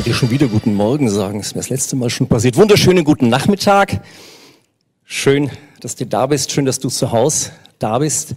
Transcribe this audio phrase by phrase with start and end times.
[0.00, 1.40] wollte schon wieder guten Morgen sagen.
[1.40, 2.56] Das ist mir das letzte Mal schon passiert.
[2.56, 4.00] Wunderschönen guten Nachmittag.
[5.04, 5.50] Schön,
[5.80, 6.52] dass du da bist.
[6.52, 8.34] Schön, dass du zu Hause da bist.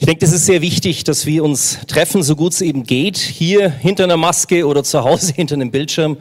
[0.00, 3.16] Ich denke, es ist sehr wichtig, dass wir uns treffen, so gut es eben geht,
[3.16, 6.16] hier hinter einer Maske oder zu Hause hinter einem Bildschirm.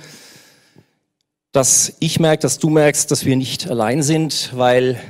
[1.54, 5.02] Dass ich merke, dass du merkst, dass wir nicht allein sind, weil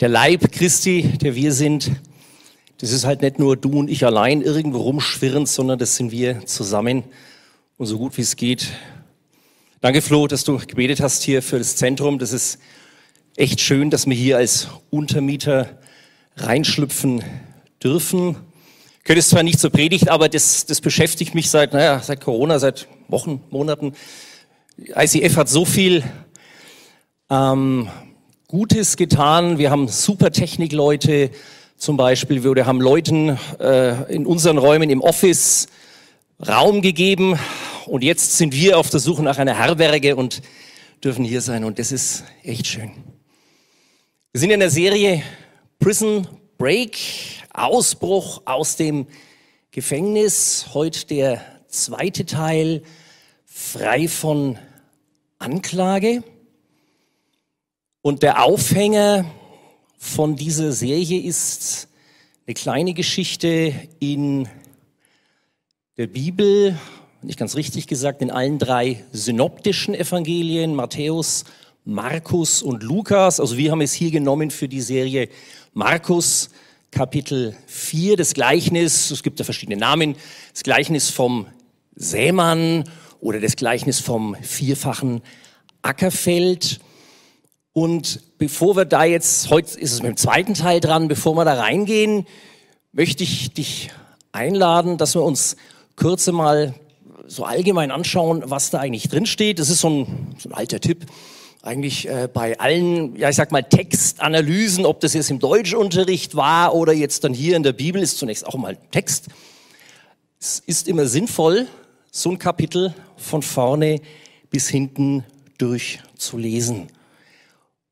[0.00, 1.90] der Leib Christi, der wir sind,
[2.82, 6.44] das ist halt nicht nur du und ich allein irgendwo rumschwirren, sondern das sind wir
[6.44, 7.04] zusammen
[7.76, 8.68] und so gut wie es geht.
[9.80, 12.20] Danke, Flo, dass du gebetet hast hier für das Zentrum.
[12.20, 12.58] Das ist
[13.36, 15.80] echt schön, dass wir hier als Untermieter
[16.36, 17.24] reinschlüpfen
[17.82, 18.36] dürfen.
[19.02, 22.60] Könnte es zwar nicht zur Predigt, aber das, das beschäftigt mich seit, naja, seit Corona,
[22.60, 23.94] seit Wochen, Monaten.
[24.78, 26.04] ICF hat so viel
[27.28, 27.88] ähm,
[28.46, 29.58] Gutes getan.
[29.58, 31.30] Wir haben super Technikleute
[31.76, 32.44] zum Beispiel.
[32.44, 35.66] Wir haben Leuten äh, in unseren Räumen im Office
[36.40, 37.38] Raum gegeben
[37.86, 40.42] und jetzt sind wir auf der Suche nach einer Herberge und
[41.02, 42.90] dürfen hier sein und das ist echt schön.
[44.32, 45.22] Wir sind in der Serie
[45.78, 46.26] Prison
[46.58, 46.98] Break,
[47.52, 49.06] Ausbruch aus dem
[49.70, 50.66] Gefängnis.
[50.74, 52.82] Heute der zweite Teil,
[53.44, 54.58] frei von
[55.38, 56.24] Anklage.
[58.02, 59.24] Und der Aufhänger
[59.98, 61.88] von dieser Serie ist
[62.46, 64.48] eine kleine Geschichte in
[65.96, 66.76] der Bibel,
[67.22, 71.44] nicht ganz richtig gesagt, in allen drei synoptischen Evangelien, Matthäus,
[71.84, 73.38] Markus und Lukas.
[73.38, 75.28] Also wir haben es hier genommen für die Serie
[75.72, 76.50] Markus
[76.90, 80.16] Kapitel 4, das Gleichnis, es gibt da verschiedene Namen,
[80.52, 81.46] das Gleichnis vom
[81.94, 85.22] Sämann oder das Gleichnis vom vierfachen
[85.82, 86.80] Ackerfeld.
[87.72, 91.44] Und bevor wir da jetzt, heute ist es mit dem zweiten Teil dran, bevor wir
[91.44, 92.26] da reingehen,
[92.90, 93.90] möchte ich dich
[94.32, 95.56] einladen, dass wir uns
[95.96, 96.74] kurz mal
[97.26, 99.58] so allgemein anschauen, was da eigentlich drin steht.
[99.58, 101.06] Das ist so ein, so ein alter Tipp.
[101.62, 106.74] Eigentlich äh, bei allen, ja ich sag mal Textanalysen, ob das jetzt im Deutschunterricht war
[106.74, 109.28] oder jetzt dann hier in der Bibel, ist zunächst auch mal Text.
[110.38, 111.66] Es ist immer sinnvoll,
[112.10, 114.00] so ein Kapitel von vorne
[114.50, 115.24] bis hinten
[115.56, 116.88] durchzulesen.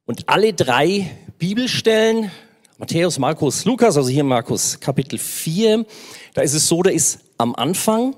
[0.04, 2.30] Und alle drei Bibelstellen,
[2.76, 5.86] Matthäus, Markus, Lukas, also hier Markus Kapitel 4,
[6.34, 8.14] da ist es so, da ist am Anfang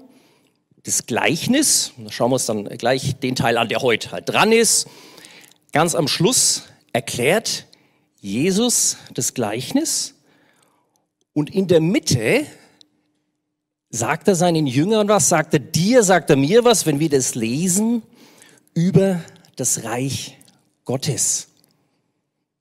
[0.84, 4.52] das Gleichnis, da schauen wir uns dann gleich den Teil an, der heute halt dran
[4.52, 4.86] ist.
[5.72, 7.66] Ganz am Schluss erklärt
[8.20, 10.14] Jesus das Gleichnis
[11.32, 12.46] und in der Mitte
[13.90, 17.34] sagt er seinen Jüngern was, sagt er dir, sagt er mir was, wenn wir das
[17.34, 18.02] lesen
[18.74, 19.22] über
[19.56, 20.38] das Reich
[20.84, 21.48] Gottes.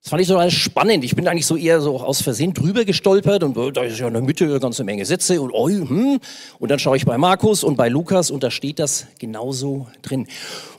[0.03, 1.05] Das fand ich so alles spannend.
[1.05, 4.07] Ich bin eigentlich so eher so aus Versehen drüber gestolpert und oh, da ist ja
[4.07, 6.19] in der Mitte eine ganze Menge Sätze und oh, hm.
[6.59, 10.27] und dann schaue ich bei Markus und bei Lukas und da steht das genauso drin.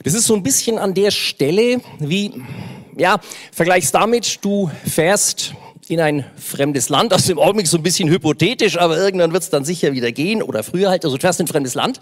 [0.03, 2.33] Das ist so ein bisschen an der Stelle wie,
[2.99, 3.19] ja,
[3.51, 5.55] vergleichs damit, du fährst
[5.89, 9.49] in ein fremdes Land, aus dem Augenblick so ein bisschen hypothetisch, aber irgendwann wird es
[9.49, 11.99] dann sicher wieder gehen oder früher halt, also du fährst in ein fremdes Land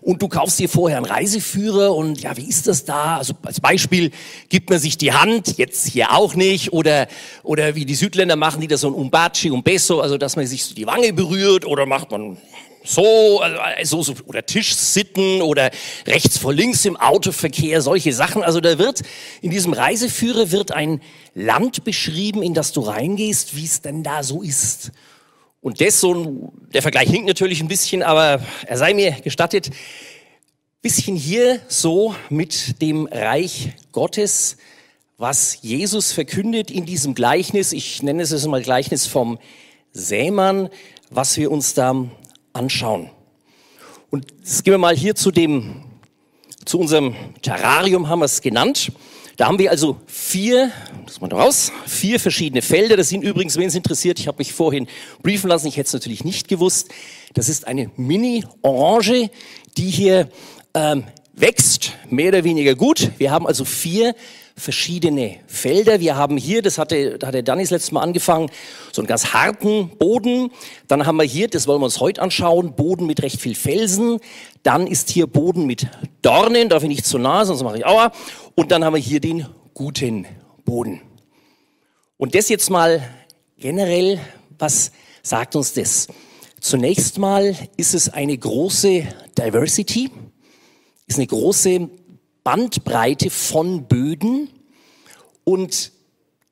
[0.00, 3.18] und du kaufst dir vorher einen Reiseführer und ja, wie ist das da?
[3.18, 4.10] Also als Beispiel
[4.48, 7.08] gibt man sich die Hand, jetzt hier auch nicht, oder,
[7.42, 9.62] oder wie die Südländer machen, die da so ein Umbaci, un
[10.00, 12.38] also dass man sich so die Wange berührt oder macht man
[12.84, 15.70] so, also, so, oder Tischsitten oder
[16.06, 18.42] rechts vor links im Autoverkehr, solche Sachen.
[18.42, 19.02] Also da wird,
[19.42, 21.02] in diesem Reiseführer wird ein
[21.34, 24.92] Land beschrieben, in das du reingehst, wie es denn da so ist.
[25.60, 29.70] Und das so, der Vergleich hinkt natürlich ein bisschen, aber er sei mir gestattet,
[30.80, 34.56] bisschen hier so mit dem Reich Gottes,
[35.16, 37.72] was Jesus verkündet in diesem Gleichnis.
[37.72, 39.38] Ich nenne es jetzt mal Gleichnis vom
[39.92, 40.68] Sämann,
[41.10, 42.06] was wir uns da
[42.52, 43.10] anschauen.
[44.10, 45.82] Und jetzt gehen wir mal hier zu dem,
[46.64, 48.92] zu unserem Terrarium haben wir es genannt.
[49.38, 50.72] Da haben wir also vier,
[51.06, 52.96] das mal raus, vier verschiedene Felder.
[52.96, 54.88] Das sind übrigens, wenn es interessiert, ich habe mich vorhin
[55.22, 56.88] briefen lassen, ich hätte es natürlich nicht gewusst.
[57.34, 59.30] Das ist eine Mini-Orange,
[59.76, 60.28] die hier
[60.74, 61.04] ähm,
[61.34, 63.12] wächst, mehr oder weniger gut.
[63.18, 64.16] Wir haben also vier
[64.58, 66.00] verschiedene Felder.
[66.00, 68.50] Wir haben hier, das hatte, da hat der Danis letztes Mal angefangen,
[68.92, 70.50] so einen ganz harten Boden.
[70.88, 74.18] Dann haben wir hier, das wollen wir uns heute anschauen, Boden mit recht viel Felsen.
[74.62, 75.86] Dann ist hier Boden mit
[76.22, 78.12] Dornen, darf ich nicht zu nah, sonst mache ich Aua.
[78.54, 80.26] Und dann haben wir hier den guten
[80.64, 81.00] Boden.
[82.16, 83.02] Und das jetzt mal
[83.56, 84.20] generell,
[84.58, 84.90] was
[85.22, 86.08] sagt uns das?
[86.60, 89.06] Zunächst mal ist es eine große
[89.38, 90.10] Diversity,
[91.06, 91.88] ist eine große
[92.48, 94.48] Bandbreite von Böden
[95.44, 95.92] und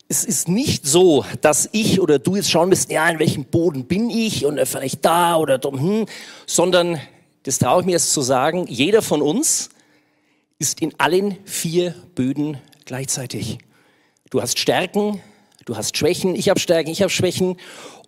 [0.09, 3.87] es ist nicht so, dass ich oder du jetzt schauen müsst, ja, in welchem Boden
[3.87, 6.05] bin ich und vielleicht da oder da, hm,
[6.45, 7.01] sondern,
[7.45, 9.71] das traue ich mir jetzt zu sagen, jeder von uns
[10.59, 13.57] ist in allen vier Böden gleichzeitig.
[14.29, 15.23] Du hast Stärken,
[15.65, 17.57] du hast Schwächen, ich habe Stärken, ich habe Schwächen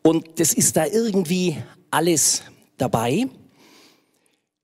[0.03, 1.57] und das ist da irgendwie
[1.91, 2.43] alles
[2.77, 3.29] dabei.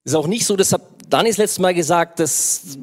[0.05, 2.79] Ist auch nicht so, das hat Danis letztes Mal gesagt, das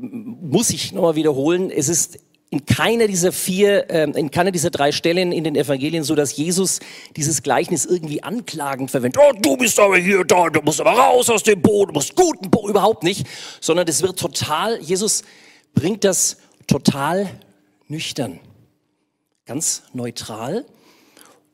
[0.00, 1.70] muss ich nochmal wiederholen.
[1.70, 2.18] Es ist
[2.54, 6.36] in keiner dieser vier, äh, in keiner dieser drei Stellen in den Evangelien so, dass
[6.36, 6.78] Jesus
[7.16, 9.20] dieses Gleichnis irgendwie anklagend verwendet.
[9.20, 12.14] Oh, du bist aber hier da, du musst aber raus aus dem Boden, du musst
[12.14, 13.26] guten Boden, überhaupt nicht.
[13.60, 15.24] Sondern das wird total, Jesus
[15.74, 16.36] bringt das
[16.68, 17.28] total
[17.88, 18.38] nüchtern,
[19.46, 20.64] ganz neutral.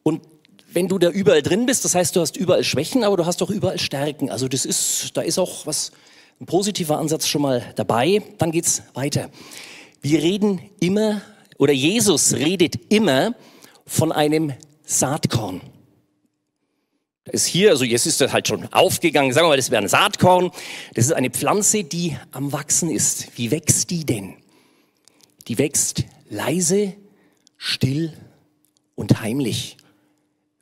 [0.03, 0.21] Und
[0.71, 3.43] wenn du da überall drin bist, das heißt, du hast überall Schwächen, aber du hast
[3.43, 4.31] auch überall Stärken.
[4.31, 5.93] Also das ist, da ist auch was,
[6.41, 8.23] ein positiver Ansatz schon mal dabei.
[8.39, 9.31] Dann geht's weiter.
[10.01, 11.21] Wir reden immer,
[11.59, 13.35] oder Jesus redet immer
[13.87, 14.55] von einem
[14.85, 15.61] Saatkorn.
[17.25, 19.83] Da ist hier, also jetzt ist das halt schon aufgegangen, sagen wir mal, das wäre
[19.83, 20.51] ein Saatkorn.
[20.95, 23.37] Das ist eine Pflanze, die am Wachsen ist.
[23.37, 24.35] Wie wächst die denn?
[25.47, 26.95] Die wächst leise,
[27.59, 28.15] still
[28.95, 29.77] und heimlich.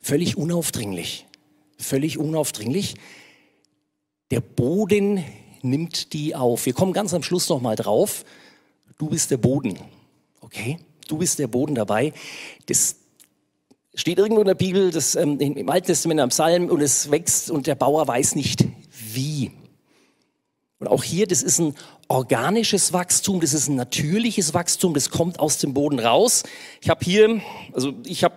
[0.01, 1.25] Völlig unaufdringlich.
[1.77, 2.95] Völlig unaufdringlich.
[4.31, 5.23] Der Boden
[5.63, 6.65] nimmt die auf.
[6.65, 8.25] Wir kommen ganz am Schluss noch mal drauf.
[8.97, 9.77] Du bist der Boden.
[10.41, 10.79] Okay?
[11.07, 12.13] Du bist der Boden dabei.
[12.67, 12.97] Das
[13.95, 17.51] steht irgendwo in der Bibel, das, ähm, im Alten Testament am Psalm, und es wächst
[17.51, 18.65] und der Bauer weiß nicht
[19.13, 19.51] wie.
[20.79, 21.75] Und auch hier, das ist ein
[22.07, 26.43] organisches Wachstum, das ist ein natürliches Wachstum, das kommt aus dem Boden raus.
[26.81, 27.41] Ich habe hier,
[27.73, 28.35] also ich habe,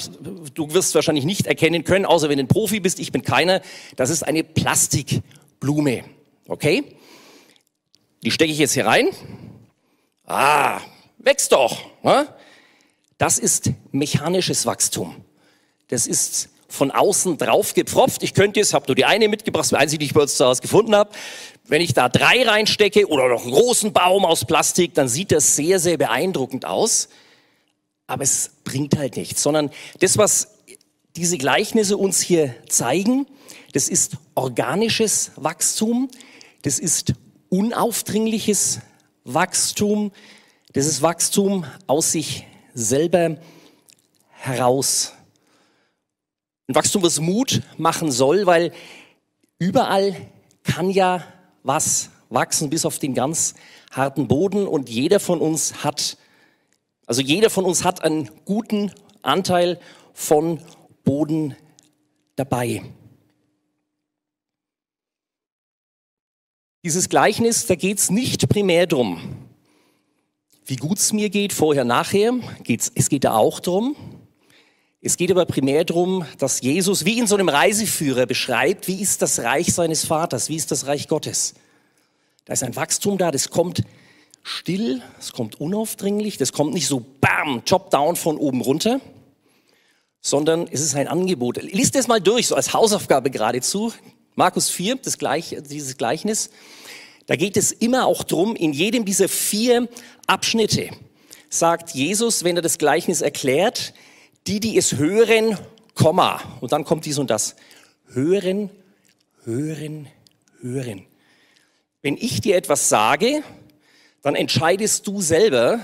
[0.53, 3.63] du wirst wahrscheinlich nicht erkennen können, außer wenn du ein Profi bist, ich bin keiner,
[3.95, 6.05] das ist eine Plastikblume.
[6.49, 6.85] Okay?
[8.23, 9.09] Die stecke ich jetzt hier rein.
[10.27, 10.81] Ah,
[11.19, 11.79] wächst doch.
[12.03, 12.29] Ne?
[13.19, 15.25] Das ist mechanisches Wachstum.
[15.89, 18.23] Das ist von außen drauf gepfropft.
[18.23, 20.47] Ich könnte jetzt, habe nur die eine mitgebracht, das einzige, die ich bei uns zu
[20.47, 21.11] Hause gefunden habe.
[21.65, 25.55] Wenn ich da drei reinstecke oder noch einen großen Baum aus Plastik, dann sieht das
[25.55, 27.09] sehr, sehr beeindruckend aus.
[28.07, 29.71] Aber es bringt halt nichts, sondern
[30.01, 30.49] das, was
[31.17, 33.27] diese Gleichnisse uns hier zeigen,
[33.75, 36.09] das ist organisches Wachstum,
[36.63, 37.15] das ist
[37.53, 38.81] unaufdringliches
[39.25, 40.11] Wachstum,
[40.73, 43.37] das ist Wachstum aus sich selber
[44.31, 45.13] heraus.
[46.67, 48.73] Ein Wachstum, was Mut machen soll, weil
[49.59, 50.17] überall
[50.63, 51.25] kann ja
[51.63, 53.53] was wachsen, bis auf den ganz
[53.91, 54.67] harten Boden.
[54.67, 56.17] Und jeder von uns hat,
[57.05, 59.79] also jeder von uns hat einen guten Anteil
[60.15, 60.59] von
[61.05, 61.55] Boden
[62.35, 62.83] dabei.
[66.85, 69.21] Dieses Gleichnis, da geht es nicht primär drum,
[70.67, 72.33] wie gut es mir geht, vorher, nachher.
[72.65, 73.95] Geht's, es geht da auch drum,
[75.01, 79.23] es geht aber primär darum, dass Jesus wie in so einem Reiseführer beschreibt, wie ist
[79.23, 81.55] das Reich seines Vaters, wie ist das Reich Gottes.
[82.47, 83.85] Da ist ein Wachstum da, das kommt
[84.43, 89.01] still, es kommt unaufdringlich, das kommt nicht so bam, Job down von oben runter,
[90.21, 91.63] sondern es ist ein Angebot.
[91.63, 93.93] Lies das mal durch, so als Hausaufgabe geradezu.
[94.35, 96.51] Markus 4, das Gleich, dieses Gleichnis.
[97.27, 99.89] Da geht es immer auch drum, in jedem dieser vier
[100.27, 100.91] Abschnitte
[101.51, 103.93] sagt Jesus, wenn er das Gleichnis erklärt,
[104.47, 105.59] die, die es hören,
[105.95, 106.41] Komma.
[106.61, 107.55] Und dann kommt dies und das.
[108.07, 108.71] Hören,
[109.45, 110.09] hören,
[110.61, 111.07] hören.
[112.01, 113.43] Wenn ich dir etwas sage,
[114.23, 115.81] dann entscheidest du selber,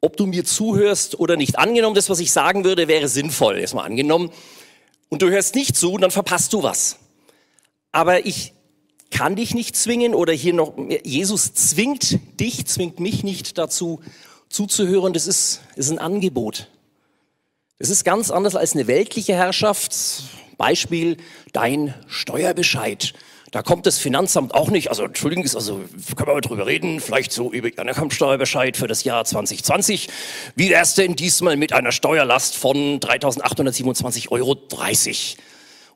[0.00, 1.58] ob du mir zuhörst oder nicht.
[1.58, 4.30] Angenommen, das, was ich sagen würde, wäre sinnvoll, erstmal angenommen.
[5.08, 6.98] Und du hörst nicht zu, dann verpasst du was.
[7.92, 8.52] Aber ich
[9.10, 14.00] kann dich nicht zwingen oder hier noch, Jesus zwingt dich, zwingt mich nicht dazu
[14.48, 15.12] zuzuhören.
[15.12, 16.68] Das ist, ist ein Angebot.
[17.78, 19.94] Das ist ganz anders als eine weltliche Herrschaft.
[20.56, 21.16] Beispiel
[21.52, 23.14] dein Steuerbescheid.
[23.50, 25.76] Da kommt das Finanzamt auch nicht, also Entschuldigung, also
[26.16, 30.08] können wir mal drüber reden, vielleicht so über Ihren Einkommensteuerbescheid für das Jahr 2020.
[30.54, 34.52] Wie wär's denn diesmal mit einer Steuerlast von 3.827,30 Euro?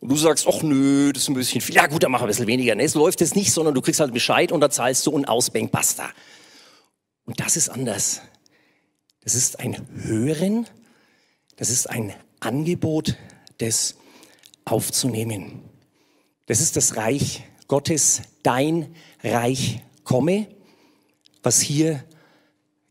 [0.02, 1.74] Und du sagst, ach nö, das ist ein bisschen viel.
[1.74, 2.74] Ja gut, dann machen ein bisschen weniger.
[2.74, 5.24] Nee, so läuft es nicht, sondern du kriegst halt Bescheid und da zahlst du ein
[5.24, 6.10] Ausbank, basta.
[7.24, 8.20] Und das ist anders.
[9.22, 10.66] Das ist ein Hören
[11.56, 13.16] das ist ein Angebot,
[13.58, 13.96] das
[14.64, 15.62] aufzunehmen.
[16.46, 20.48] Das ist das Reich Gottes, dein Reich komme,
[21.42, 22.02] was hier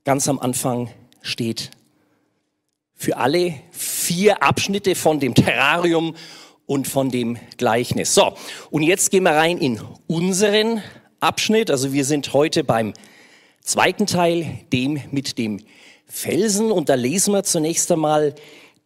[0.06, 0.90] ganz am Anfang
[1.22, 1.72] steht.
[2.96, 6.16] Für alle vier Abschnitte von dem Terrarium
[6.66, 8.14] und von dem Gleichnis.
[8.14, 8.36] So,
[8.70, 10.82] und jetzt gehen wir rein in unseren
[11.20, 11.70] Abschnitt.
[11.70, 12.94] Also wir sind heute beim
[13.62, 15.60] zweiten Teil, dem mit dem
[16.08, 16.72] Felsen.
[16.72, 18.36] Und da lesen wir zunächst einmal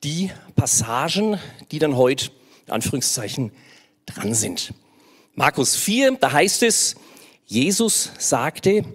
[0.03, 1.39] die Passagen,
[1.71, 2.31] die dann heute,
[2.67, 3.51] in Anführungszeichen,
[4.05, 4.73] dran sind.
[5.33, 6.95] Markus 4, da heißt es,
[7.45, 8.85] Jesus sagte,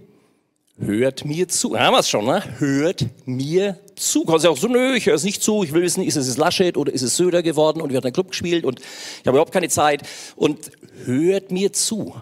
[0.78, 1.78] hört mir zu.
[1.78, 2.42] Haben wir es schon, ne?
[2.58, 4.24] Hört mir zu.
[4.24, 5.62] Kannst ja auch so, nö, ich höre es nicht zu.
[5.62, 8.12] Ich will wissen, ist es Laschet oder ist es Söder geworden und wir haben einen
[8.12, 10.02] Club gespielt und ich habe überhaupt keine Zeit.
[10.36, 10.70] Und
[11.04, 12.14] hört mir zu.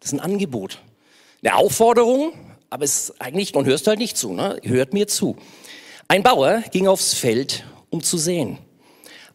[0.00, 0.78] Das ist ein Angebot.
[1.42, 2.32] Eine Aufforderung,
[2.70, 4.58] aber es ist eigentlich, man hörst halt nicht zu, ne?
[4.62, 5.36] Hört mir zu.
[6.08, 8.58] Ein Bauer ging aufs Feld, um zu säen.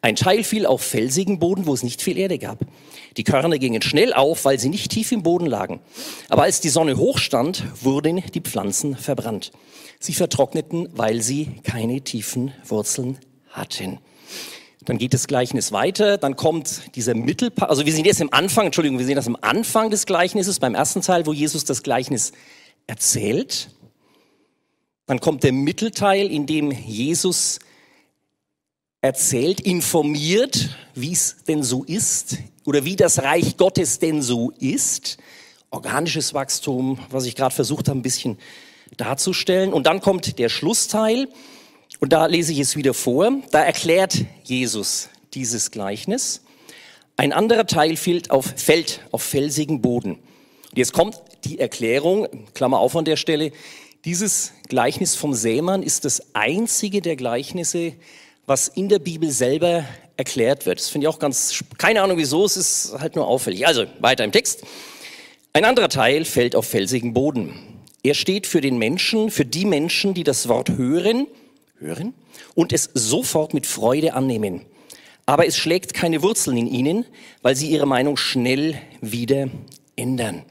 [0.08, 2.60] Ein Teil fiel auf felsigen Boden, wo es nicht viel Erde gab.
[3.18, 5.82] Die Körner gingen schnell auf, weil sie nicht tief im Boden lagen.
[6.30, 9.52] Aber als die Sonne hochstand, wurden die Pflanzen verbrannt.
[10.00, 13.18] Sie vertrockneten, weil sie keine tiefen Wurzeln
[13.50, 14.00] hatten.
[14.86, 18.68] Dann geht das Gleichnis weiter, dann kommt dieser Mittelpart, also wir sind jetzt im Anfang,
[18.68, 22.32] Entschuldigung, wir sehen das am Anfang des Gleichnisses, beim ersten Teil, wo Jesus das Gleichnis
[22.86, 23.72] erzählt.
[25.06, 27.60] Dann kommt der Mittelteil, in dem Jesus
[29.02, 35.18] erzählt, informiert, wie es denn so ist oder wie das Reich Gottes denn so ist.
[35.70, 38.38] Organisches Wachstum, was ich gerade versucht habe, ein bisschen
[38.96, 39.74] darzustellen.
[39.74, 41.28] Und dann kommt der Schlussteil
[42.00, 43.32] und da lese ich es wieder vor.
[43.52, 46.42] Da erklärt Jesus dieses Gleichnis.
[47.18, 50.14] Ein anderer Teil fällt auf, fällt auf felsigen Boden.
[50.14, 53.52] Und jetzt kommt die Erklärung, Klammer auf an der Stelle,
[54.06, 57.94] dieses Gleichnis vom Sämann ist das einzige der Gleichnisse,
[58.48, 59.84] was in der Bibel selber
[60.16, 60.80] erklärt wird.
[60.80, 63.68] Das finde ich auch ganz, keine Ahnung wieso, es ist halt nur auffällig.
[63.68, 64.64] Also weiter im Text.
[65.54, 67.54] Ein anderer Teil fällt auf felsigen Boden.
[68.04, 71.28] Er steht für den Menschen, für die Menschen, die das Wort hören,
[71.78, 72.14] hören
[72.56, 74.66] und es sofort mit Freude annehmen.
[75.26, 77.06] Aber es schlägt keine Wurzeln in ihnen,
[77.42, 79.50] weil sie ihre Meinung schnell wieder
[79.98, 80.46] ändern.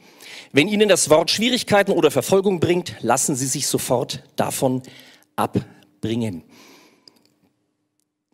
[0.52, 4.82] Wenn ihnen das Wort Schwierigkeiten oder Verfolgung bringt, lassen sie sich sofort davon
[5.34, 6.42] abbringen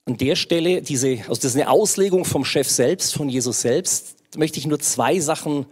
[0.04, 4.16] an der Stelle, diese, also das ist eine Auslegung vom Chef selbst, von Jesus selbst,
[4.36, 5.66] möchte ich nur zwei Sachen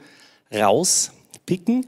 [0.53, 1.87] rauspicken.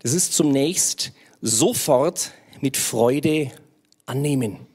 [0.00, 3.50] Das ist zunächst sofort mit Freude
[4.06, 4.66] annehmen.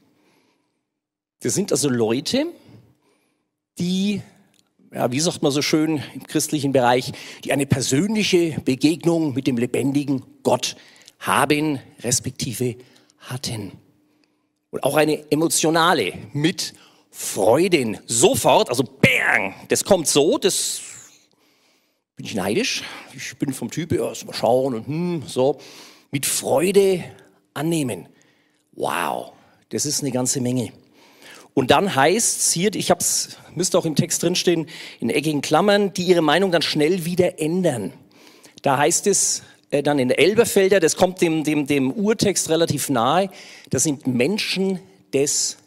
[1.42, 2.46] Das sind also Leute,
[3.80, 4.22] die,
[4.94, 7.12] ja, wie sagt man so schön im christlichen Bereich,
[7.44, 10.76] die eine persönliche Begegnung mit dem lebendigen Gott
[11.20, 12.76] haben, respektive
[13.20, 13.74] hatten.
[14.72, 16.74] Und auch eine emotionale mit
[17.22, 20.80] Freuden sofort, also bang, das kommt so, das
[22.16, 22.82] bin ich neidisch.
[23.14, 25.60] Ich bin vom Typ, ja, mal schauen und hm, so,
[26.12, 27.04] mit Freude
[27.54, 28.08] annehmen.
[28.72, 29.34] Wow,
[29.68, 30.72] das ist eine ganze Menge.
[31.54, 34.68] Und dann heißt es hier, ich hab's, müsste auch im Text drinstehen,
[35.02, 37.92] in eckigen Klammern, die ihre Meinung dann schnell wieder ändern.
[38.62, 43.30] Da heißt es äh, dann in Elberfelder, das kommt dem, dem, dem Urtext relativ nahe,
[43.70, 44.80] das sind Menschen
[45.14, 45.58] des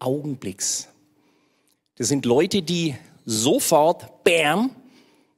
[0.00, 0.88] Augenblicks.
[1.96, 4.70] Das sind Leute, die sofort, bam,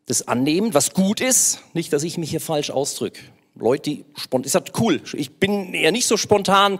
[0.07, 1.61] das annehmen, was gut ist.
[1.73, 3.21] Nicht, dass ich mich hier falsch ausdrücke.
[3.55, 5.01] Leute, die spontan, ist halt cool.
[5.13, 6.79] Ich bin eher nicht so spontan,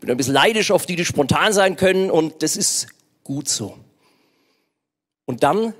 [0.00, 2.88] bin ein bisschen leidisch auf die, die spontan sein können und das ist
[3.24, 3.76] gut so.
[5.24, 5.74] Und dann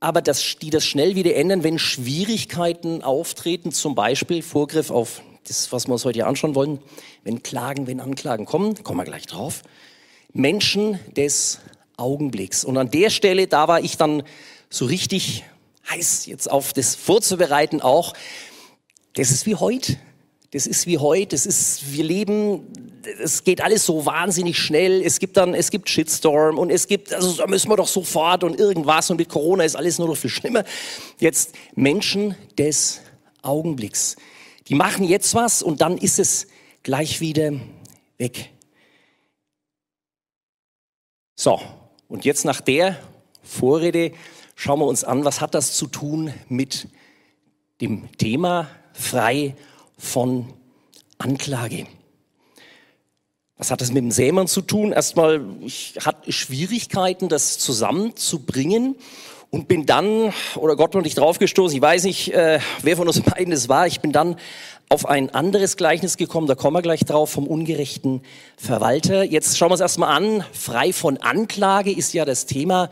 [0.00, 5.72] aber, dass die das schnell wieder ändern, wenn Schwierigkeiten auftreten, zum Beispiel Vorgriff auf das,
[5.72, 6.78] was wir uns heute anschauen wollen,
[7.22, 9.62] wenn Klagen, wenn Anklagen kommen, kommen wir gleich drauf.
[10.32, 11.60] Menschen des
[12.00, 12.64] Augenblicks.
[12.64, 14.22] Und an der Stelle, da war ich dann
[14.68, 15.44] so richtig
[15.90, 18.14] heiß, jetzt auf das vorzubereiten auch.
[19.14, 19.96] Das ist wie heute.
[20.52, 21.28] Das ist wie heute.
[21.36, 22.72] Das ist, wir leben,
[23.22, 25.02] es geht alles so wahnsinnig schnell.
[25.02, 28.44] Es gibt dann, es gibt Shitstorm und es gibt, also da müssen wir doch sofort
[28.44, 30.64] und irgendwas und mit Corona ist alles nur noch viel schlimmer.
[31.18, 33.00] Jetzt Menschen des
[33.42, 34.16] Augenblicks.
[34.68, 36.46] Die machen jetzt was und dann ist es
[36.82, 37.52] gleich wieder
[38.18, 38.50] weg.
[41.36, 41.60] So,
[42.10, 42.98] und jetzt nach der
[43.42, 44.12] Vorrede
[44.56, 46.88] schauen wir uns an, was hat das zu tun mit
[47.80, 49.54] dem Thema frei
[49.96, 50.52] von
[51.16, 51.86] Anklage.
[53.56, 54.92] Was hat das mit dem Sämann zu tun?
[54.92, 58.96] Erstmal, ich hatte Schwierigkeiten, das zusammenzubringen
[59.50, 63.20] und bin dann, oder Gott noch nicht draufgestoßen, ich weiß nicht, äh, wer von uns
[63.20, 64.36] beiden es war, ich bin dann
[64.92, 68.22] auf ein anderes Gleichnis gekommen, da kommen wir gleich drauf, vom ungerechten
[68.56, 69.22] Verwalter.
[69.22, 72.90] Jetzt schauen wir uns erstmal an, frei von Anklage ist ja das Thema.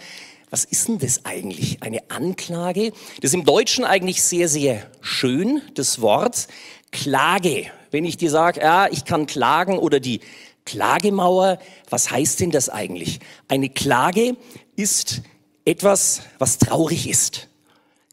[0.48, 2.92] Was ist denn das eigentlich, eine Anklage?
[3.20, 6.46] Das ist im Deutschen eigentlich sehr, sehr schön, das Wort
[6.92, 7.66] Klage.
[7.90, 10.20] Wenn ich dir sage, ja, ich kann klagen oder die
[10.64, 11.58] Klagemauer,
[11.90, 13.18] was heißt denn das eigentlich?
[13.48, 14.36] Eine Klage
[14.76, 15.22] ist
[15.64, 17.48] etwas, was traurig ist.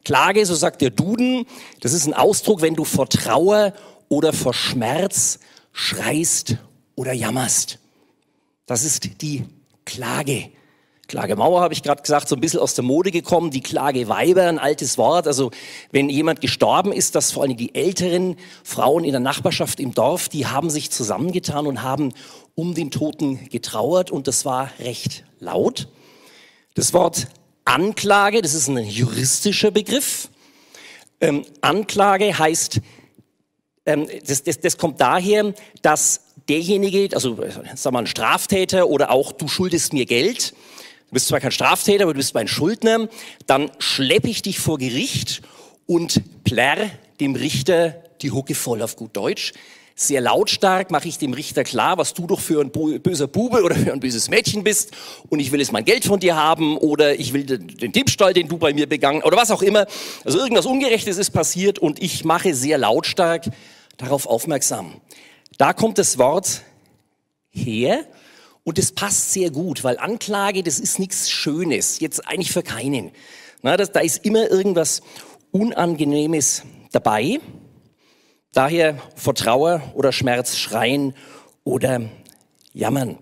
[0.06, 1.46] Klage, so sagt der Duden,
[1.80, 3.72] das ist ein Ausdruck, wenn du vor Trauer
[4.08, 5.40] oder vor Schmerz
[5.72, 6.58] schreist
[6.94, 7.80] oder jammerst.
[8.66, 9.46] Das ist die
[9.84, 10.50] Klage.
[11.08, 14.60] Klagemauer habe ich gerade gesagt, so ein bisschen aus der Mode gekommen, die Klageweiber, ein
[14.60, 15.26] altes Wort.
[15.26, 15.50] Also
[15.90, 20.28] wenn jemand gestorben ist, dass vor allem die älteren Frauen in der Nachbarschaft im Dorf,
[20.28, 22.12] die haben sich zusammengetan und haben
[22.54, 25.88] um den Toten getrauert und das war recht laut.
[26.74, 27.26] Das Wort
[27.66, 30.28] Anklage, das ist ein juristischer Begriff.
[31.20, 32.80] Ähm, Anklage heißt,
[33.86, 37.36] ähm, das, das, das kommt daher, dass derjenige, also
[37.74, 40.52] sagen wir ein Straftäter oder auch du schuldest mir Geld,
[41.08, 43.08] du bist zwar kein Straftäter, aber du bist mein Schuldner,
[43.46, 45.42] dann schleppe ich dich vor Gericht
[45.86, 49.52] und plärr dem Richter die Hucke voll auf gut Deutsch.
[49.98, 53.74] Sehr lautstark mache ich dem Richter klar, was du doch für ein böser Bube oder
[53.74, 54.90] für ein böses Mädchen bist
[55.30, 58.46] und ich will jetzt mein Geld von dir haben oder ich will den Diebstahl, den
[58.46, 59.86] du bei mir begangen oder was auch immer.
[60.22, 63.46] Also irgendwas Ungerechtes ist passiert und ich mache sehr lautstark
[63.96, 65.00] darauf aufmerksam.
[65.56, 66.60] Da kommt das Wort
[67.48, 68.04] her
[68.64, 73.12] und es passt sehr gut, weil Anklage, das ist nichts Schönes, jetzt eigentlich für keinen.
[73.62, 75.00] Na, das, da ist immer irgendwas
[75.52, 77.40] Unangenehmes dabei.
[78.56, 81.14] Daher vor Trauer oder Schmerz schreien
[81.62, 82.00] oder
[82.72, 83.18] jammern.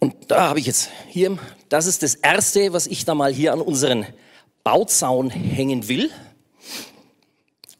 [0.00, 1.36] Und da habe ich jetzt hier,
[1.68, 4.06] das ist das Erste, was ich da mal hier an unseren
[4.62, 6.10] Bauzaun hängen will.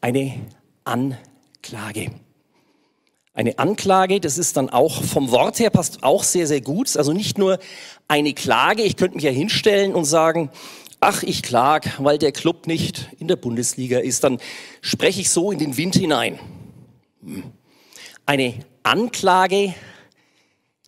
[0.03, 0.39] Eine
[0.85, 2.11] Anklage.
[3.33, 6.95] Eine Anklage, das ist dann auch vom Wort her passt auch sehr, sehr gut.
[6.95, 7.59] Also nicht nur
[8.07, 10.51] eine Klage, ich könnte mich ja hinstellen und sagen,
[11.05, 14.39] ach, ich klag, weil der Club nicht in der Bundesliga ist, dann
[14.81, 16.39] spreche ich so in den Wind hinein.
[17.23, 17.45] Hm.
[18.27, 19.75] Eine Anklage,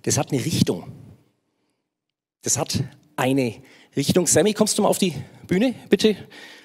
[0.03, 0.91] das hat eine Richtung.
[2.43, 2.83] Das hat
[3.17, 3.57] eine
[3.95, 4.27] Richtung.
[4.27, 5.15] Sammy, kommst du mal auf die
[5.47, 6.17] Bühne, bitte?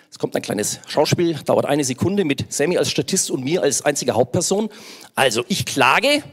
[0.10, 3.82] Es kommt ein kleines Schauspiel, dauert eine Sekunde mit Sammy als Statist und mir als
[3.82, 4.70] einziger Hauptperson.
[5.16, 6.24] Also ich klage,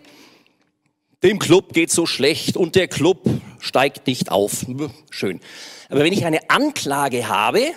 [1.23, 3.29] dem Club geht so schlecht und der Club
[3.61, 4.67] steigt nicht auf.
[5.11, 5.41] Schön.
[5.89, 7.73] Aber wenn ich eine Anklage habe,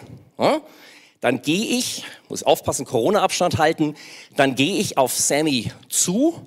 [1.21, 3.95] dann gehe ich, muss aufpassen, Corona-Abstand halten,
[4.35, 6.45] dann gehe ich auf Sammy zu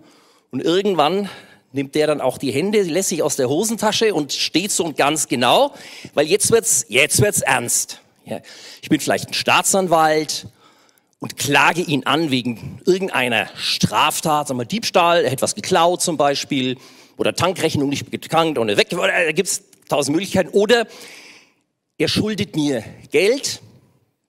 [0.51, 1.29] und irgendwann
[1.73, 4.97] nimmt der dann auch die Hände, lässt sich aus der Hosentasche und steht so und
[4.97, 5.75] ganz genau,
[6.15, 8.01] weil jetzt wird's, jetzt wird's ernst.
[8.25, 8.41] Ja,
[8.81, 10.47] ich bin vielleicht ein Staatsanwalt
[11.19, 16.17] und klage ihn an wegen irgendeiner Straftat, sagen wir Diebstahl, er hat was geklaut zum
[16.17, 16.79] Beispiel,
[17.17, 20.51] oder Tankrechnung nicht getankt und weg, da gibt's tausend Möglichkeiten.
[20.51, 20.87] Oder
[21.99, 23.61] er schuldet mir Geld,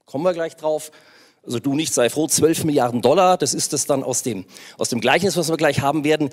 [0.06, 0.92] kommen wir gleich drauf,
[1.44, 4.46] also du nicht, sei froh, 12 Milliarden Dollar, das ist das dann aus dem,
[4.78, 6.30] aus dem Gleichnis, was wir gleich haben werden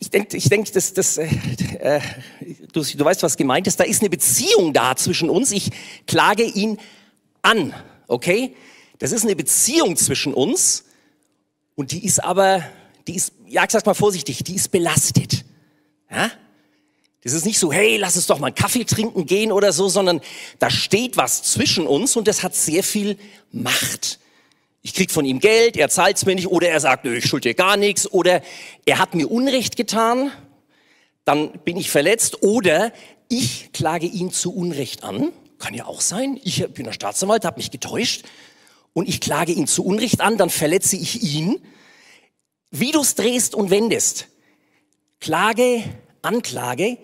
[0.00, 1.28] ich denke, ich denk, das, das, äh,
[1.80, 2.00] äh,
[2.72, 3.80] du, du weißt, was gemeint ist.
[3.80, 5.52] Da ist eine Beziehung da zwischen uns.
[5.52, 5.70] Ich
[6.06, 6.78] klage ihn
[7.42, 7.72] an,
[8.08, 8.54] okay?
[8.98, 10.84] Das ist eine Beziehung zwischen uns
[11.76, 12.62] und die ist aber,
[13.06, 15.44] die ist, ja, ich sag's mal vorsichtig, die ist belastet.
[16.10, 16.30] Ja?
[17.24, 19.88] Das ist nicht so, hey, lass uns doch mal einen Kaffee trinken gehen oder so,
[19.88, 20.20] sondern
[20.58, 23.18] da steht was zwischen uns und das hat sehr viel
[23.50, 24.20] Macht.
[24.82, 27.44] Ich krieg von ihm Geld, er zahlt's mir nicht oder er sagt, nö, ich schuld
[27.44, 28.40] dir gar nichts oder
[28.86, 30.30] er hat mir Unrecht getan,
[31.24, 32.92] dann bin ich verletzt oder
[33.28, 35.32] ich klage ihn zu Unrecht an.
[35.58, 36.40] Kann ja auch sein.
[36.44, 38.24] Ich bin der Staatsanwalt, habe mich getäuscht
[38.94, 41.60] und ich klage ihn zu Unrecht an, dann verletze ich ihn.
[42.70, 44.28] Wie du's drehst und wendest,
[45.20, 45.82] Klage,
[46.22, 46.98] Anklage,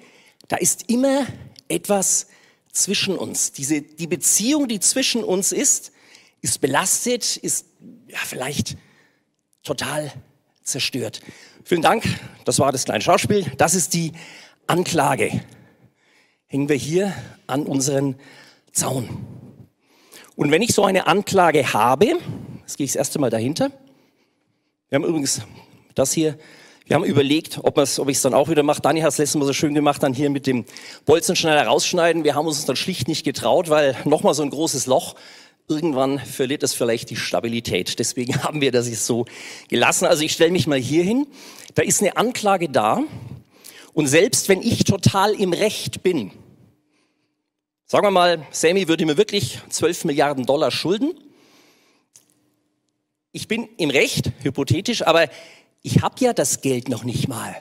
[0.48, 1.26] da ist immer
[1.68, 2.26] etwas
[2.72, 3.52] zwischen uns.
[3.52, 5.92] Diese, die Beziehung, die zwischen uns ist,
[6.42, 7.66] ist belastet, ist
[8.08, 8.76] ja, vielleicht
[9.62, 10.12] total
[10.62, 11.20] zerstört.
[11.64, 12.04] Vielen Dank,
[12.44, 13.50] das war das kleine Schauspiel.
[13.56, 14.12] Das ist die
[14.66, 15.40] Anklage.
[16.46, 17.14] Hängen wir hier
[17.46, 18.16] an unseren
[18.72, 19.26] Zaun.
[20.36, 22.18] Und wenn ich so eine Anklage habe,
[22.60, 23.70] jetzt gehe ich das erste Mal dahinter.
[24.94, 25.40] Wir haben übrigens
[25.96, 26.38] das hier,
[26.86, 28.80] wir haben überlegt, ob, ob ich es dann auch wieder mache.
[28.80, 30.64] Dani hat es letztes Mal so schön gemacht, dann hier mit dem
[31.04, 32.22] Bolzenschneider rausschneiden.
[32.22, 35.16] Wir haben uns dann schlicht nicht getraut, weil nochmal so ein großes Loch
[35.66, 37.98] irgendwann verliert es vielleicht die Stabilität.
[37.98, 39.24] Deswegen haben wir das jetzt so
[39.66, 40.06] gelassen.
[40.06, 41.26] Also ich stelle mich mal hier hin.
[41.74, 43.02] Da ist eine Anklage da.
[43.94, 46.30] Und selbst wenn ich total im Recht bin,
[47.84, 51.14] sagen wir mal, Sammy würde mir wirklich 12 Milliarden Dollar schulden.
[53.36, 55.28] Ich bin im Recht, hypothetisch, aber
[55.82, 57.56] ich habe ja das Geld noch nicht mal.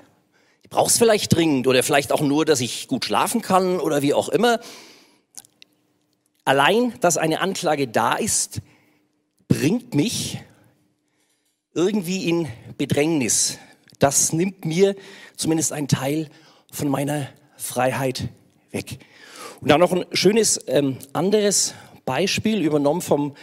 [0.62, 4.04] Ich brauche es vielleicht dringend oder vielleicht auch nur, dass ich gut schlafen kann oder
[4.04, 4.60] wie auch immer.
[6.46, 8.62] Allein, dass eine Anklage da ist,
[9.48, 10.40] bringt mich
[11.74, 13.58] irgendwie in Bedrängnis.
[13.98, 14.96] Das nimmt mir
[15.36, 16.30] zumindest einen Teil
[16.72, 18.30] von meiner Freiheit
[18.70, 19.00] weg.
[19.60, 21.74] Und dann noch ein schönes ähm, anderes
[22.06, 23.34] Beispiel, übernommen vom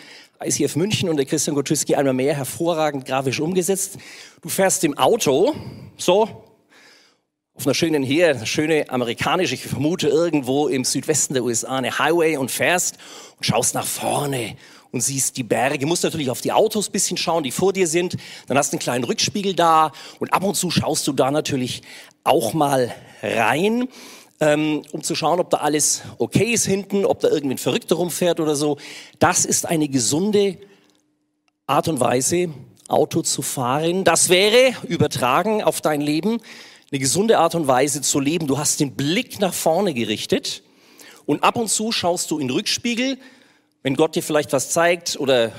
[0.43, 3.99] ICF München und der Christian Goczyski einmal mehr hervorragend grafisch umgesetzt.
[4.41, 5.55] Du fährst im Auto,
[5.99, 6.47] so,
[7.55, 12.39] auf einer schönen hier, schöne amerikanische, ich vermute irgendwo im Südwesten der USA, eine Highway
[12.39, 12.97] und fährst
[13.37, 14.57] und schaust nach vorne
[14.93, 15.79] und siehst die Berge.
[15.79, 18.17] Du musst natürlich auf die Autos bisschen schauen, die vor dir sind.
[18.47, 21.83] Dann hast du einen kleinen Rückspiegel da und ab und zu schaust du da natürlich
[22.25, 22.91] auch mal
[23.23, 23.89] rein,
[24.41, 27.97] ähm, um zu schauen, ob da alles okay ist hinten, ob da irgendwie ein Verrückter
[27.97, 28.79] rumfährt oder so.
[29.19, 30.57] Das ist eine gesunde
[31.67, 32.51] Art und Weise,
[32.89, 34.05] Auto zu fahren.
[34.05, 36.41] Das wäre übertragen auf dein Leben
[36.91, 38.49] eine gesunde Art und Weise zu leben.
[38.49, 40.63] Du hast den Blick nach vorne gerichtet
[41.25, 43.19] und ab und zu schaust du in den Rückspiegel,
[43.83, 45.53] wenn Gott dir vielleicht was zeigt oder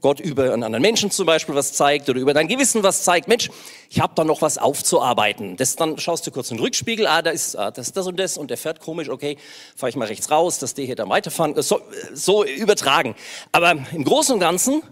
[0.00, 3.28] Gott über einen anderen Menschen zum Beispiel was zeigt oder über dein Gewissen was zeigt,
[3.28, 3.50] Mensch,
[3.88, 5.56] ich habe da noch was aufzuarbeiten.
[5.56, 8.18] Das, dann schaust du kurz in den Rückspiegel, ah, da ist ah, das, das und
[8.18, 9.36] das und der fährt komisch, okay,
[9.74, 11.80] fahre ich mal rechts raus, dass der hier da weiterfahren, so,
[12.12, 13.14] so übertragen.
[13.52, 14.82] Aber im Großen und Ganzen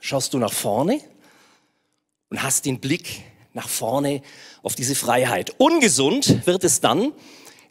[0.00, 1.00] schaust du nach vorne
[2.30, 4.22] und hast den Blick nach vorne
[4.62, 5.54] auf diese Freiheit.
[5.58, 7.12] Ungesund wird es dann,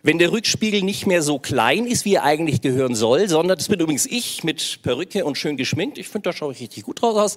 [0.01, 3.67] wenn der Rückspiegel nicht mehr so klein ist, wie er eigentlich gehören soll, sondern das
[3.67, 5.97] bin übrigens ich mit Perücke und schön geschminkt.
[5.97, 7.35] Ich finde, da schaue ich richtig gut draus aus.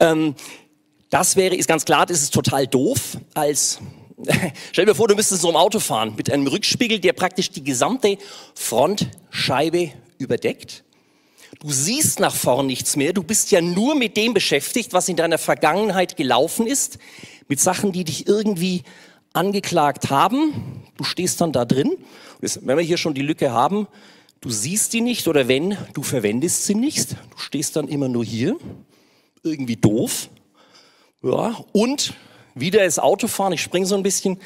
[0.00, 0.34] Ähm,
[1.10, 3.80] das wäre, ist ganz klar, das ist total doof als
[4.72, 7.62] Stell dir vor, du müsstest so im Auto fahren mit einem Rückspiegel, der praktisch die
[7.62, 8.18] gesamte
[8.54, 10.82] Frontscheibe überdeckt.
[11.60, 13.12] Du siehst nach vorn nichts mehr.
[13.12, 16.98] Du bist ja nur mit dem beschäftigt, was in deiner Vergangenheit gelaufen ist,
[17.48, 18.82] mit Sachen, die dich irgendwie
[19.38, 20.82] angeklagt haben.
[20.96, 21.96] Du stehst dann da drin.
[22.40, 23.86] Wenn wir hier schon die Lücke haben,
[24.40, 27.12] du siehst die nicht oder wenn, du verwendest sie nicht.
[27.12, 28.56] Du stehst dann immer nur hier.
[29.44, 30.28] Irgendwie doof.
[31.22, 32.14] Ja, und
[32.54, 33.52] wieder das Autofahren.
[33.52, 34.40] Ich springe so ein bisschen.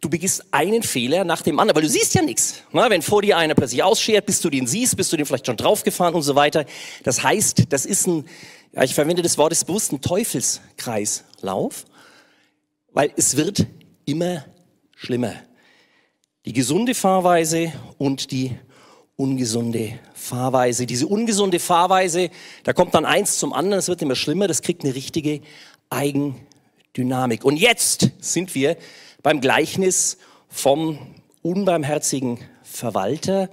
[0.00, 2.62] Du begehst einen Fehler nach dem anderen, weil du siehst ja nichts.
[2.72, 5.56] wenn vor dir einer plötzlich ausschert, bis du den siehst, bist du den vielleicht schon
[5.56, 6.64] draufgefahren und so weiter.
[7.04, 8.28] Das heißt, das ist ein,
[8.72, 11.84] ja, ich verwende das Wort des bewussten Teufelskreislauf
[12.92, 13.66] weil es wird
[14.04, 14.44] immer
[14.94, 15.34] schlimmer.
[16.44, 18.52] Die gesunde Fahrweise und die
[19.16, 20.86] ungesunde Fahrweise.
[20.86, 22.30] Diese ungesunde Fahrweise,
[22.64, 25.40] da kommt dann eins zum anderen, es wird immer schlimmer, das kriegt eine richtige
[25.90, 27.44] Eigendynamik.
[27.44, 28.76] Und jetzt sind wir
[29.22, 30.98] beim Gleichnis vom
[31.42, 33.50] unbarmherzigen Verwalter.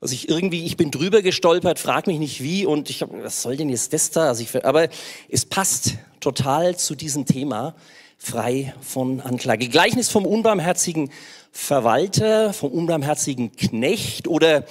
[0.00, 3.42] Also ich irgendwie, ich bin drüber gestolpert, frag mich nicht wie und ich habe, was
[3.42, 4.28] soll denn jetzt das da?
[4.28, 4.88] Also ich, aber
[5.28, 7.74] es passt total zu diesem Thema
[8.22, 9.68] frei von Anklage.
[9.68, 11.10] Gleichnis vom unbarmherzigen
[11.50, 14.64] Verwalter, vom unbarmherzigen Knecht oder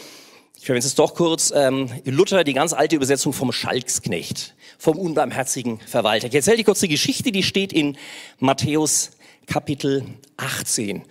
[0.57, 5.79] ich verwende es doch kurz, ähm, Luther, die ganz alte Übersetzung vom Schalksknecht, vom unbarmherzigen
[5.79, 6.27] Verwalter.
[6.27, 7.97] Ich erzähle dir kurz die Geschichte, die steht in
[8.39, 9.11] Matthäus
[9.47, 10.05] Kapitel
[10.37, 11.03] 18.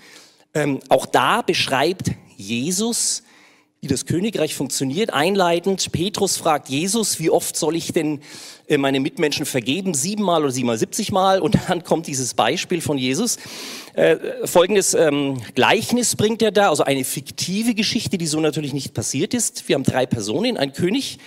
[0.55, 3.25] Ähm, auch da beschreibt Jesus
[3.83, 5.11] wie das Königreich funktioniert.
[5.11, 8.21] Einleitend, Petrus fragt Jesus, wie oft soll ich denn
[8.69, 9.95] äh, meine Mitmenschen vergeben?
[9.95, 11.41] Siebenmal oder siebenmal, siebzigmal?
[11.41, 13.39] Und dann kommt dieses Beispiel von Jesus.
[13.95, 18.93] Äh, folgendes ähm, Gleichnis bringt er da, also eine fiktive Geschichte, die so natürlich nicht
[18.93, 19.67] passiert ist.
[19.67, 21.19] Wir haben drei Personen, ein König,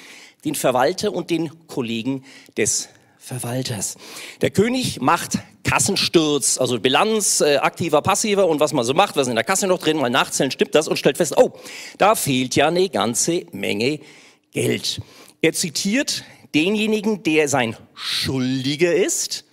[0.45, 2.23] den Verwalter und den Kollegen
[2.55, 2.89] des
[3.23, 3.95] Verwalters.
[4.41, 9.29] Der König macht Kassensturz, also Bilanz, äh, aktiver, passiver und was man so macht, was
[9.29, 11.53] in der Kasse noch drin, mal nachzählen, stimmt das und stellt fest, oh,
[11.97, 14.01] da fehlt ja eine ganze Menge
[14.51, 14.99] Geld.
[15.41, 19.45] Er zitiert denjenigen, der sein Schuldiger ist,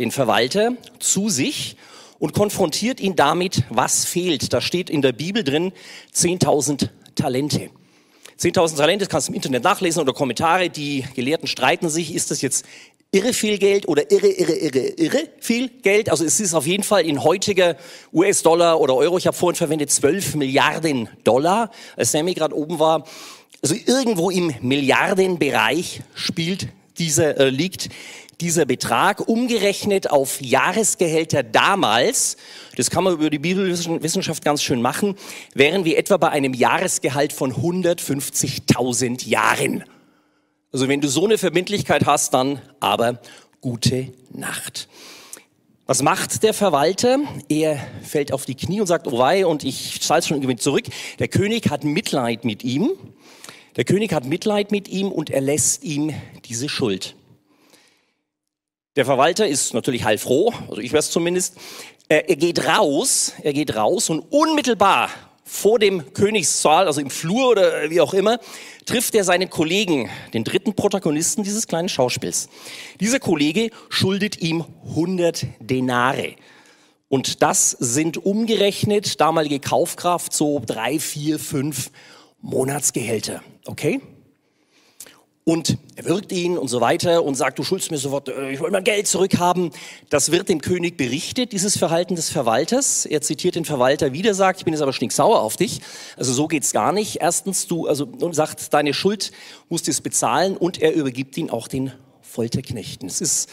[0.00, 1.76] den Verwalter, zu sich
[2.18, 4.52] und konfrontiert ihn damit, was fehlt.
[4.52, 5.70] Da steht in der Bibel drin
[6.12, 7.70] 10.000 Talente.
[8.38, 12.30] 10.000 Talente, das kannst du im Internet nachlesen oder Kommentare, die Gelehrten streiten sich, ist
[12.30, 12.64] das jetzt
[13.10, 16.08] irre viel Geld oder irre, irre, irre, irre viel Geld.
[16.10, 17.76] Also es ist auf jeden Fall in heutiger
[18.12, 23.04] US-Dollar oder Euro, ich habe vorhin verwendet, 12 Milliarden Dollar, als Sammy gerade oben war.
[23.60, 26.68] Also irgendwo im Milliardenbereich spielt
[26.98, 27.88] dieser, äh, liegt
[28.40, 32.36] dieser Betrag umgerechnet auf Jahresgehälter damals,
[32.76, 35.16] das kann man über die Bibelwissenschaft ganz schön machen,
[35.54, 39.84] wären wir etwa bei einem Jahresgehalt von 150.000 Jahren.
[40.72, 43.20] Also wenn du so eine Verbindlichkeit hast, dann aber
[43.60, 44.88] gute Nacht.
[45.86, 47.18] Was macht der Verwalter?
[47.48, 50.84] Er fällt auf die Knie und sagt, oh wei, und ich zahle schon irgendwie zurück.
[51.18, 52.90] Der König hat Mitleid mit ihm.
[53.78, 56.12] Der König hat Mitleid mit ihm und erlässt ihm
[56.46, 57.14] diese Schuld.
[58.96, 61.54] Der Verwalter ist natürlich heilfroh, also ich weiß zumindest.
[62.08, 65.10] Er geht raus, er geht raus und unmittelbar
[65.44, 68.40] vor dem Königssaal, also im Flur oder wie auch immer,
[68.84, 72.48] trifft er seinen Kollegen, den dritten Protagonisten dieses kleinen Schauspiels.
[72.98, 76.34] Dieser Kollege schuldet ihm 100 Denare.
[77.08, 81.92] Und das sind umgerechnet damalige Kaufkraft so drei, vier, fünf
[82.40, 83.40] Monatsgehälter.
[83.68, 84.00] Okay?
[85.48, 88.60] und er wirkt ihn und so weiter und sagt, du schuldest mir sofort, äh, ich
[88.60, 89.70] will mein Geld zurückhaben.
[90.10, 93.06] Das wird dem König berichtet, dieses Verhalten des Verwalters.
[93.06, 95.80] Er zitiert den Verwalter wieder, sagt, ich bin jetzt aber stinksauer auf dich.
[96.18, 97.22] Also so geht's gar nicht.
[97.22, 99.32] Erstens, du, also, und sagt, deine Schuld
[99.70, 103.08] musst du es bezahlen und er übergibt ihn auch den Folterknechten.
[103.08, 103.48] Es ist,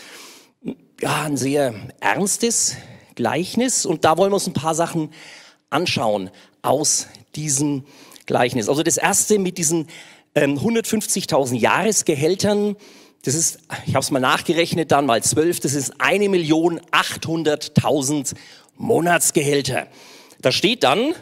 [0.99, 2.75] ja, ein sehr ernstes
[3.15, 5.11] Gleichnis und da wollen wir uns ein paar Sachen
[5.69, 6.29] anschauen
[6.61, 7.85] aus diesem
[8.25, 8.69] Gleichnis.
[8.69, 9.87] Also das erste mit diesen
[10.35, 12.75] 150.000 ähm, Jahresgehältern,
[13.23, 18.35] das ist, ich habe es mal nachgerechnet, dann mal 12, das ist 1.800.000
[18.77, 19.87] Monatsgehälter.
[20.41, 21.15] Da steht dann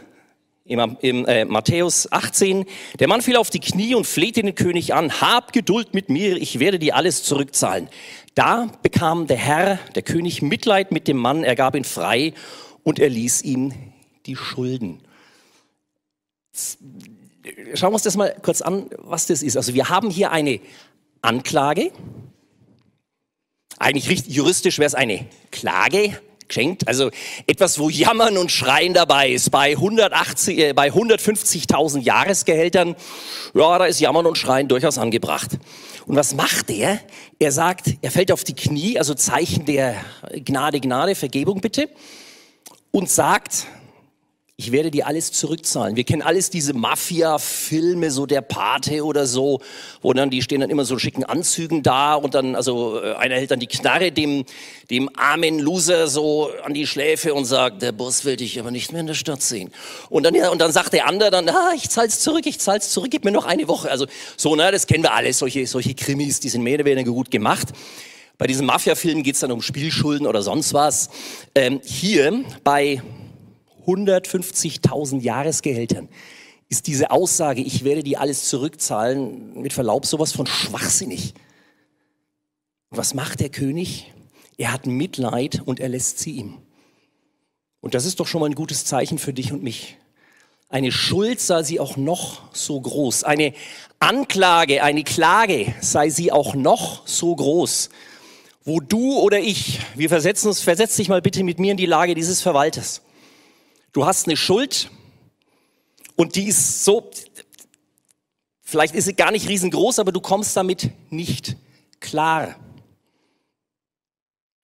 [0.65, 2.65] im, im äh, Matthäus 18,
[2.99, 6.37] der Mann fiel auf die Knie und flehte den König an, hab Geduld mit mir,
[6.37, 7.89] ich werde dir alles zurückzahlen.
[8.35, 12.33] Da bekam der Herr, der König, Mitleid mit dem Mann, er gab ihn frei
[12.83, 13.73] und er ließ ihm
[14.25, 15.01] die Schulden
[17.73, 19.57] schauen wir uns das mal kurz an, was das ist.
[19.57, 20.59] Also wir haben hier eine
[21.21, 21.91] Anklage.
[23.79, 26.87] Eigentlich richtig juristisch wäre es eine Klage geschenkt.
[26.87, 27.09] Also
[27.47, 29.49] etwas, wo Jammern und Schreien dabei ist.
[29.49, 32.95] Bei, 180, äh, bei 150.000 Jahresgehältern,
[33.53, 35.57] ja, da ist Jammern und Schreien durchaus angebracht.
[36.05, 36.99] Und was macht er?
[37.39, 39.95] Er sagt, er fällt auf die Knie, also Zeichen der
[40.45, 41.89] Gnade, Gnade, Vergebung bitte,
[42.91, 43.65] und sagt,
[44.55, 45.95] ich werde dir alles zurückzahlen.
[45.95, 49.61] Wir kennen alles diese Mafia-Filme, so der Pate oder so,
[50.03, 53.33] wo dann die stehen dann immer so schicken Anzügen da und dann, also äh, einer
[53.35, 54.45] hält dann die Knarre dem,
[54.91, 58.91] dem armen Loser so an die Schläfe und sagt, der Boss will dich aber nicht
[58.91, 59.71] mehr in der Stadt sehen.
[60.11, 63.09] Und dann, und dann sagt der andere dann, ah, ich zahl's zurück, ich zahl's zurück,
[63.09, 63.89] gib mir noch eine Woche.
[63.89, 64.05] Also
[64.37, 67.31] so, ne, das kennen wir alles, solche, solche Krimis, die sind mehr oder weniger gut
[67.31, 67.69] gemacht.
[68.37, 71.09] Bei diesen Mafia-Filmen geht's dann um Spielschulden oder sonst was.
[71.55, 73.01] Ähm, hier bei
[73.85, 76.09] 150.000 Jahresgehältern
[76.69, 81.33] ist diese Aussage, ich werde die alles zurückzahlen, mit Verlaub sowas von schwachsinnig.
[82.89, 84.11] was macht der König?
[84.57, 86.57] Er hat Mitleid und er lässt sie ihm.
[87.81, 89.97] Und das ist doch schon mal ein gutes Zeichen für dich und mich.
[90.69, 93.23] Eine Schuld sei sie auch noch so groß.
[93.23, 93.53] Eine
[93.99, 97.89] Anklage, eine Klage sei sie auch noch so groß.
[98.63, 101.85] Wo du oder ich, wir versetzen uns, versetz dich mal bitte mit mir in die
[101.85, 103.01] Lage dieses Verwalters.
[103.93, 104.89] Du hast eine Schuld
[106.15, 107.11] und die ist so,
[108.63, 111.55] vielleicht ist sie gar nicht riesengroß, aber du kommst damit nicht
[111.99, 112.55] klar.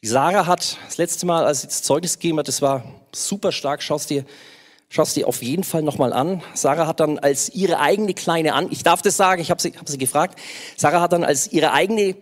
[0.01, 3.51] Die Sarah hat das letzte Mal, als sie das Zeugnis gegeben hat, das war super
[3.51, 4.25] stark, schaust dir,
[4.89, 6.41] schaust dir auf jeden Fall nochmal an.
[6.55, 9.73] Sarah hat dann als ihre eigene kleine, an ich darf das sagen, ich habe sie,
[9.77, 10.39] hab sie gefragt,
[10.75, 12.15] Sarah hat dann als ihre eigene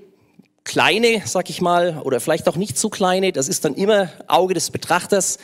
[0.66, 4.54] kleine, sag ich mal, oder vielleicht auch nicht so kleine, das ist dann immer Auge
[4.54, 5.38] des Betrachters,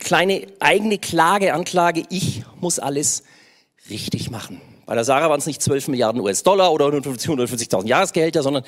[0.00, 3.22] kleine eigene Klage, Anklage, ich muss alles
[3.88, 4.60] richtig machen.
[4.86, 8.64] Bei der Sarah waren es nicht 12 Milliarden US-Dollar oder 150.000 Jahresgehälter, sondern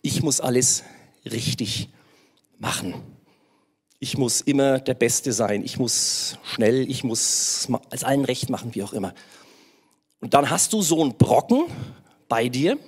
[0.00, 0.84] ich muss alles
[1.30, 1.90] richtig
[2.58, 2.94] machen.
[3.98, 5.62] Ich muss immer der Beste sein.
[5.62, 9.12] Ich muss schnell, ich muss als allen recht machen, wie auch immer.
[10.20, 11.64] Und dann hast du so einen Brocken
[12.28, 12.78] bei dir.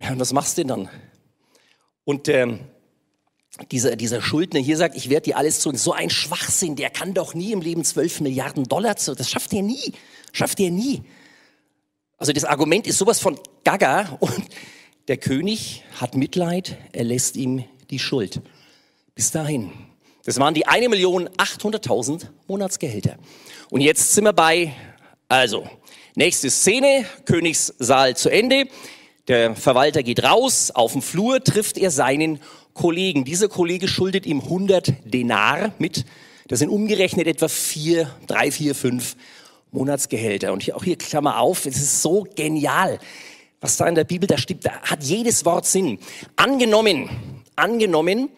[0.00, 0.88] Ja, und was machst du denn dann?
[2.04, 2.60] Und ähm,
[3.70, 5.78] dieser, dieser Schuldner hier sagt, ich werde dir alles zurück.
[5.78, 9.18] So ein Schwachsinn, der kann doch nie im Leben 12 Milliarden Dollar zurück.
[9.18, 9.92] Das schafft er nie.
[10.32, 11.02] Schafft er nie.
[12.16, 14.44] Also das Argument ist sowas von Gaga und
[15.08, 18.40] der König hat Mitleid, er lässt ihm die Schuld.
[19.14, 19.72] Bis dahin.
[20.24, 23.16] Das waren die 1.800.000 Monatsgehälter.
[23.70, 24.72] Und jetzt sind wir bei,
[25.28, 25.68] also,
[26.14, 28.68] nächste Szene, Königssaal zu Ende.
[29.26, 32.40] Der Verwalter geht raus, auf dem Flur trifft er seinen
[32.74, 33.24] Kollegen.
[33.24, 36.04] Dieser Kollege schuldet ihm 100 Denar mit.
[36.48, 39.16] Das sind umgerechnet etwa vier, drei, vier, fünf
[39.70, 40.52] Monatsgehälter.
[40.52, 42.98] Und hier, auch hier Klammer auf, es ist so genial,
[43.60, 44.64] was da in der Bibel da steht.
[44.64, 45.98] Da hat jedes Wort Sinn.
[46.36, 47.08] Angenommen,
[47.56, 48.28] angenommen,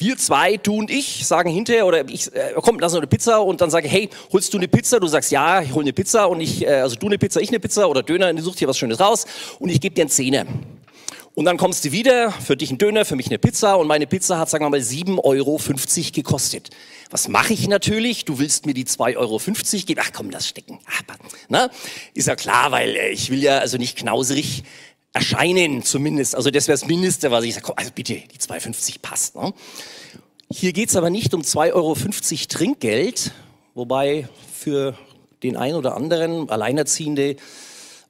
[0.00, 3.42] wir zwei, du und ich, sagen hinterher, oder ich, äh, komm, lass uns eine Pizza
[3.42, 5.00] und dann sage, hey, holst du eine Pizza?
[5.00, 7.48] Du sagst, ja, ich hol eine Pizza und ich, äh, also du eine Pizza, ich
[7.48, 9.26] eine Pizza oder Döner, du suchst hier was Schönes raus
[9.58, 10.46] und ich gebe dir einen Zehner.
[11.38, 14.08] Und dann kommst du wieder, für dich ein Döner, für mich eine Pizza und meine
[14.08, 15.60] Pizza hat, sagen wir mal, 7,50 Euro
[16.12, 16.70] gekostet.
[17.12, 18.24] Was mache ich natürlich?
[18.24, 19.38] Du willst mir die 2,50 Euro
[19.86, 20.00] geben.
[20.04, 20.80] Ach komm, lass stecken.
[21.48, 21.70] Na?
[22.12, 24.64] Ist ja klar, weil äh, ich will ja also nicht knauserig
[25.12, 26.34] erscheinen zumindest.
[26.34, 27.66] Also das wäre das Mindeste, was ich sage.
[27.66, 29.36] Komm, also bitte, die 2,50 passt.
[29.36, 29.54] Ne?
[30.50, 31.94] Hier geht's aber nicht um 2,50 Euro
[32.48, 33.30] Trinkgeld,
[33.74, 34.98] wobei für
[35.44, 37.36] den einen oder anderen Alleinerziehende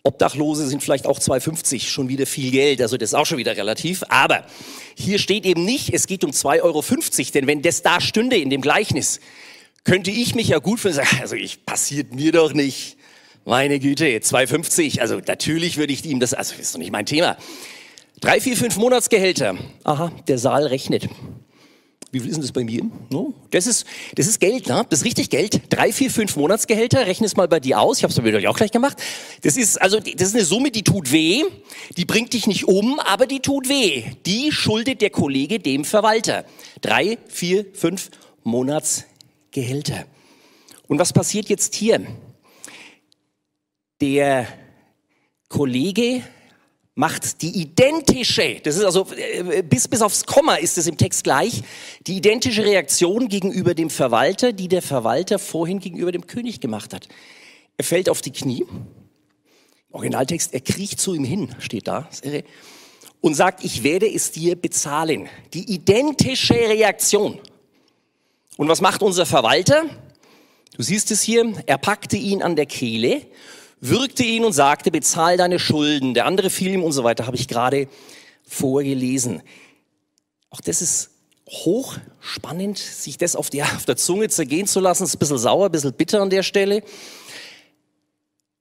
[0.08, 3.56] Obdachlose sind vielleicht auch 2,50 schon wieder viel Geld, also das ist auch schon wieder
[3.56, 4.02] relativ.
[4.08, 4.44] Aber
[4.96, 6.82] hier steht eben nicht, es geht um 2,50 Euro,
[7.34, 9.20] denn wenn das da stünde in dem Gleichnis,
[9.84, 12.96] könnte ich mich ja gut für sagen, also ich passiert mir doch nicht.
[13.44, 15.00] Meine Güte, 2,50.
[15.00, 17.36] Also natürlich würde ich ihm das, also ist doch nicht mein Thema.
[18.20, 19.56] Drei, vier, fünf Monatsgehälter.
[19.84, 21.08] Aha, der Saal rechnet.
[22.10, 22.82] Wie viel ist denn das bei mir?
[23.10, 23.34] No?
[23.50, 24.86] Das, ist, das ist Geld, ne?
[24.88, 25.60] das ist richtig Geld.
[25.68, 27.98] Drei, vier, fünf Monatsgehälter, rechne es mal bei dir aus.
[27.98, 28.96] Ich habe es bei auch gleich gemacht.
[29.42, 31.44] Das ist, also, das ist eine Summe, die tut weh.
[31.98, 34.04] Die bringt dich nicht um, aber die tut weh.
[34.24, 36.46] Die schuldet der Kollege dem Verwalter.
[36.80, 38.10] Drei, vier, fünf
[38.42, 40.06] Monatsgehälter.
[40.86, 42.06] Und was passiert jetzt hier?
[44.00, 44.46] Der
[45.50, 46.22] Kollege
[46.98, 51.22] macht die identische, das ist also äh, bis, bis aufs Komma ist es im Text
[51.22, 51.62] gleich,
[52.08, 57.06] die identische Reaktion gegenüber dem Verwalter, die der Verwalter vorhin gegenüber dem König gemacht hat.
[57.76, 58.66] Er fällt auf die Knie,
[59.92, 62.08] Originaltext, er kriecht zu ihm hin, steht da,
[63.20, 65.28] und sagt, ich werde es dir bezahlen.
[65.54, 67.38] Die identische Reaktion.
[68.56, 69.84] Und was macht unser Verwalter?
[70.76, 73.22] Du siehst es hier, er packte ihn an der Kehle
[73.80, 76.14] würgte ihn und sagte, bezahl deine Schulden.
[76.14, 77.88] Der andere fiel ihm und so weiter, habe ich gerade
[78.46, 79.42] vorgelesen.
[80.50, 81.10] Auch das ist
[81.48, 85.04] hochspannend, sich das auf, die, auf der Zunge zergehen zu lassen.
[85.04, 86.82] Ist ein bisschen sauer, ein bisschen bitter an der Stelle.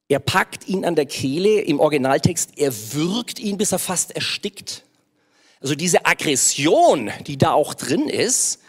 [0.09, 4.83] Er packt ihn an der Kehle im Originaltext, er würgt ihn, bis er fast erstickt.
[5.59, 8.59] Also diese Aggression, die da auch drin ist,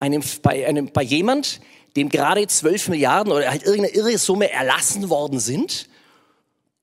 [0.00, 1.60] einem, bei, einem, bei jemand,
[1.96, 5.88] dem gerade 12 Milliarden oder halt irgendeine irre Summe erlassen worden sind.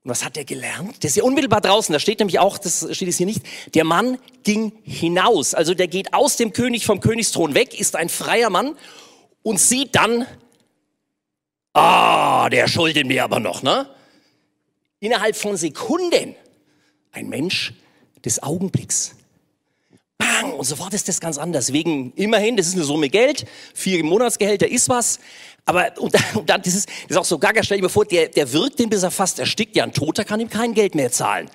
[0.04, 1.04] Und was hat er gelernt?
[1.04, 3.44] Der ist ja unmittelbar draußen, da steht nämlich auch, das steht es hier nicht,
[3.76, 5.54] der Mann ging hinaus.
[5.54, 8.76] Also der geht aus dem König vom Königsthron weg, ist ein freier Mann
[9.44, 10.26] und sieht dann,
[11.74, 13.88] ah, der schuldet mir aber noch, ne?
[15.00, 16.36] Innerhalb von Sekunden
[17.12, 17.74] ein Mensch
[18.24, 19.16] des Augenblicks
[20.22, 21.74] bang, und sofort ist das ganz anders.
[21.74, 25.20] Wegen, immerhin, das ist eine Summe Geld, vier Monatsgehälter ist was.
[25.66, 28.06] Aber, und, und dann, das ist, das ist auch so gaga, stell dir mal vor,
[28.06, 29.76] der, der wirkt den, bis er fast erstickt.
[29.76, 31.50] Ja, ein Toter kann ihm kein Geld mehr zahlen.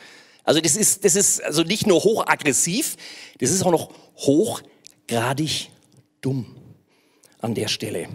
[0.44, 2.96] Also das ist, das ist also nicht nur hochaggressiv,
[3.40, 5.70] das ist auch noch hochgradig
[6.20, 6.56] dumm
[7.40, 8.08] an der Stelle.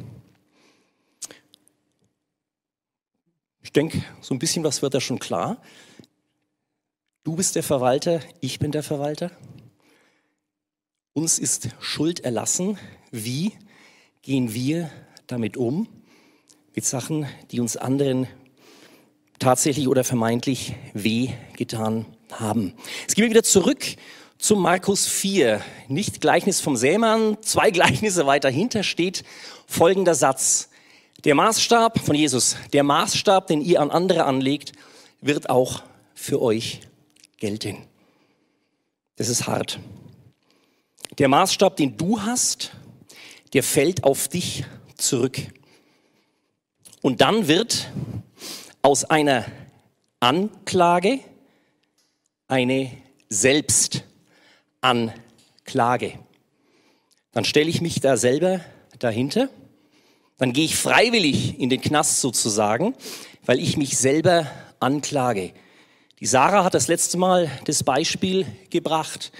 [3.61, 5.61] Ich denke, so ein bisschen was wird da schon klar.
[7.23, 9.31] Du bist der Verwalter, ich bin der Verwalter.
[11.13, 12.77] Uns ist Schuld erlassen.
[13.11, 13.51] Wie
[14.21, 14.89] gehen wir
[15.27, 15.89] damit um?
[16.73, 18.27] Mit Sachen, die uns anderen
[19.37, 22.73] tatsächlich oder vermeintlich weh getan haben.
[23.01, 23.83] Jetzt gehen wir wieder zurück
[24.37, 25.61] zu Markus 4.
[25.89, 29.25] Nicht Gleichnis vom Sämann, zwei Gleichnisse weiter hinter steht
[29.67, 30.69] folgender Satz.
[31.25, 34.71] Der Maßstab von Jesus, der Maßstab, den ihr an andere anlegt,
[35.19, 36.79] wird auch für euch
[37.37, 37.85] gelten.
[39.17, 39.77] Das ist hart.
[41.17, 42.71] Der Maßstab, den du hast,
[43.53, 44.63] der fällt auf dich
[44.95, 45.39] zurück.
[47.01, 47.89] Und dann wird
[48.81, 49.45] aus einer
[50.19, 51.19] Anklage
[52.47, 52.91] eine
[53.29, 56.19] Selbstanklage.
[57.31, 58.61] Dann stelle ich mich da selber
[58.99, 59.49] dahinter.
[60.37, 62.95] Dann gehe ich freiwillig in den Knast sozusagen,
[63.45, 65.53] weil ich mich selber anklage.
[66.19, 69.31] Die Sarah hat das letzte Mal das Beispiel gebracht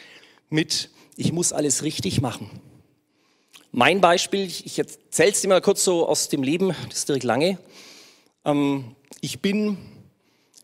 [0.50, 2.50] mit ich muss alles richtig machen.
[3.72, 7.24] Mein Beispiel, ich erzähle es dir mal kurz so aus dem Leben, das ist direkt
[7.24, 7.58] lange.
[8.44, 9.78] Ähm, ich bin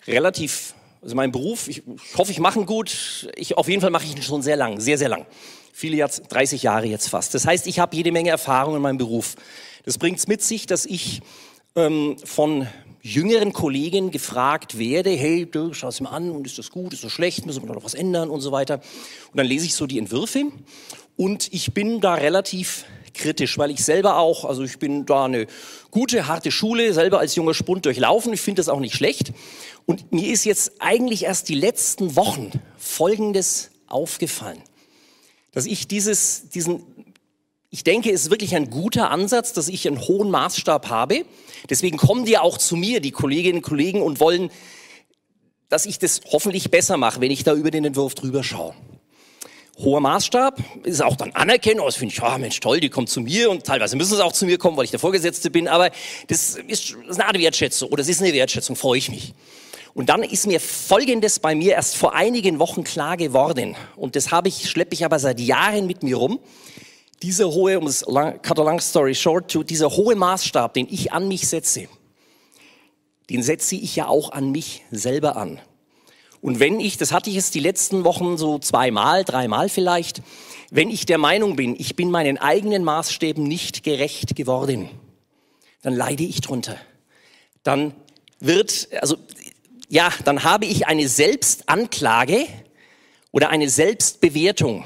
[0.07, 3.29] relativ, also mein Beruf, ich, ich hoffe, ich mache ihn gut.
[3.35, 5.25] Ich, auf jeden Fall mache ich ihn schon sehr lang, sehr, sehr lang.
[5.71, 7.33] Viele Jahr, 30 Jahre jetzt fast.
[7.33, 9.35] Das heißt, ich habe jede Menge Erfahrung in meinem Beruf.
[9.85, 11.21] Das bringt es mit sich, dass ich
[11.75, 12.67] ähm, von
[13.07, 17.03] jüngeren Kollegen gefragt werde, hey, du schau es mir an und ist das gut, ist
[17.03, 18.75] das schlecht, müssen wir noch was ändern und so weiter.
[19.31, 20.43] Und dann lese ich so die Entwürfe
[21.15, 25.47] und ich bin da relativ kritisch, weil ich selber auch, also ich bin da eine
[25.89, 29.31] gute, harte Schule, selber als junger Spund durchlaufen, ich finde das auch nicht schlecht.
[29.85, 34.61] Und mir ist jetzt eigentlich erst die letzten Wochen Folgendes aufgefallen,
[35.53, 36.83] dass ich dieses, diesen
[37.69, 41.25] ich denke, es ist wirklich ein guter Ansatz, dass ich einen hohen Maßstab habe.
[41.69, 44.49] Deswegen kommen die auch zu mir, die Kolleginnen und Kollegen, und wollen,
[45.67, 48.73] dass ich das hoffentlich besser mache, wenn ich da über den Entwurf drüber schaue.
[49.79, 51.85] Hoher Maßstab ist auch dann Anerkennung.
[51.85, 54.33] Das finde ich, ah Mensch, toll, die kommen zu mir und teilweise müssen sie auch
[54.33, 55.67] zu mir kommen, weil ich der Vorgesetzte bin.
[55.67, 55.91] Aber
[56.27, 59.33] das ist, eine Art Wertschätzung oder das ist eine Wertschätzung, freue ich mich.
[59.93, 63.75] Und dann ist mir Folgendes bei mir erst vor einigen Wochen klar geworden.
[63.95, 66.39] Und das habe ich, schleppe ich aber seit Jahren mit mir rum
[67.21, 70.87] dieser hohe, um es lang, cut a long story short, to, dieser hohe Maßstab, den
[70.89, 71.87] ich an mich setze,
[73.29, 75.59] den setze ich ja auch an mich selber an.
[76.41, 80.21] Und wenn ich, das hatte ich jetzt die letzten Wochen so zweimal, dreimal vielleicht,
[80.69, 84.89] wenn ich der Meinung bin, ich bin meinen eigenen Maßstäben nicht gerecht geworden,
[85.81, 86.77] dann leide ich drunter.
[87.63, 87.93] dann
[88.39, 89.17] wird, also
[89.89, 92.47] ja, dann habe ich eine Selbstanklage
[93.31, 94.83] oder eine Selbstbewertung.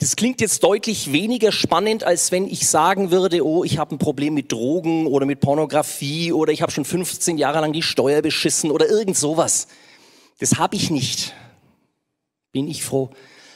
[0.00, 3.98] Das klingt jetzt deutlich weniger spannend, als wenn ich sagen würde, oh, ich habe ein
[3.98, 8.22] Problem mit Drogen oder mit Pornografie oder ich habe schon 15 Jahre lang die Steuer
[8.22, 9.66] beschissen oder irgend sowas.
[10.38, 11.34] Das habe ich nicht.
[12.52, 13.10] Bin ich froh.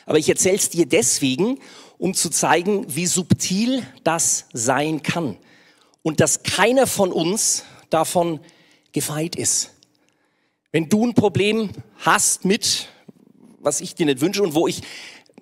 [0.05, 1.61] Aber ich erzähle es dir deswegen,
[1.97, 5.37] um zu zeigen, wie subtil das sein kann.
[6.03, 8.41] Und dass keiner von uns davon
[8.91, 9.71] gefeit ist.
[10.73, 12.89] Wenn du ein Problem hast mit,
[13.61, 14.83] was ich dir nicht wünsche und wo ich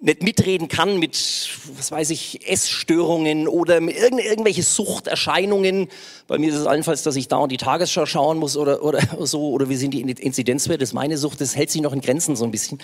[0.01, 5.88] nicht mitreden kann mit, was weiß ich, Essstörungen oder mit irgend, irgendwelche Suchterscheinungen.
[6.26, 9.01] Bei mir ist es allenfalls, dass ich da und die Tagesschau schauen muss oder, oder
[9.26, 12.01] so, oder wie sind die Inzidenzwerte, das ist meine Sucht, das hält sich noch in
[12.01, 12.78] Grenzen so ein bisschen.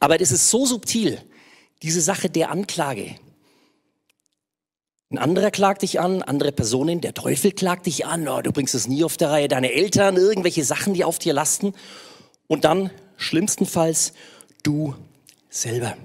[0.00, 1.20] Aber das ist so subtil,
[1.82, 3.14] diese Sache der Anklage.
[5.10, 8.74] Ein anderer klagt dich an, andere Personen, der Teufel klagt dich an, oh, du bringst
[8.74, 11.72] es nie auf der Reihe, deine Eltern, irgendwelche Sachen, die auf dir lasten.
[12.46, 14.12] Und dann, schlimmstenfalls,
[14.64, 14.94] du
[15.48, 15.96] selber.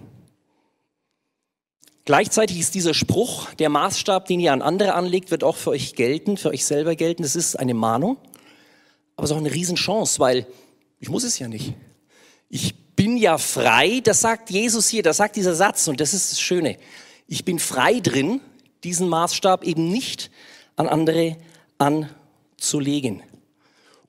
[2.06, 5.96] Gleichzeitig ist dieser Spruch, der Maßstab, den ihr an andere anlegt, wird auch für euch
[5.96, 7.24] gelten, für euch selber gelten.
[7.24, 8.18] Das ist eine Mahnung,
[9.16, 10.46] aber es ist auch eine Riesenchance, weil
[11.00, 11.74] ich muss es ja nicht.
[12.50, 16.34] Ich bin ja frei, das sagt Jesus hier, das sagt dieser Satz und das ist
[16.34, 16.78] das Schöne.
[17.28, 18.42] Ich bin frei drin,
[18.84, 20.30] diesen Maßstab eben nicht
[20.76, 21.38] an andere
[21.78, 23.24] anzulegen.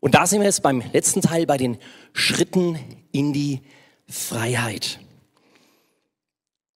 [0.00, 1.78] Und da sind wir jetzt beim letzten Teil bei den
[2.12, 2.78] Schritten
[3.12, 3.60] in die
[4.08, 4.98] Freiheit.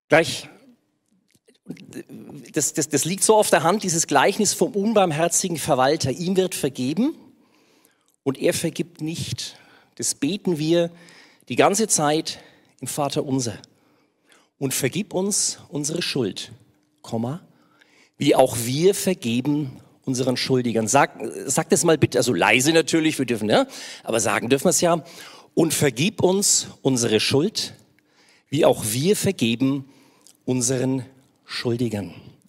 [0.09, 0.47] Gleich
[2.53, 6.11] das, das, das liegt so auf der Hand, dieses Gleichnis vom unbarmherzigen Verwalter.
[6.11, 7.15] Ihm wird vergeben
[8.23, 9.57] und er vergibt nicht.
[9.95, 10.91] Das beten wir
[11.49, 12.39] die ganze Zeit
[12.79, 13.57] im Vater unser.
[14.59, 16.51] Und vergib uns unsere Schuld,
[17.01, 17.41] Komma,
[18.17, 20.87] wie auch wir vergeben unseren Schuldigern.
[20.87, 23.67] Sag, sag das mal bitte, also leise natürlich, wir dürfen, ne?
[24.03, 25.03] aber sagen dürfen wir es ja.
[25.53, 27.73] Und vergib uns unsere Schuld,
[28.49, 29.85] wie auch wir vergeben
[30.45, 31.16] unseren Schuldigern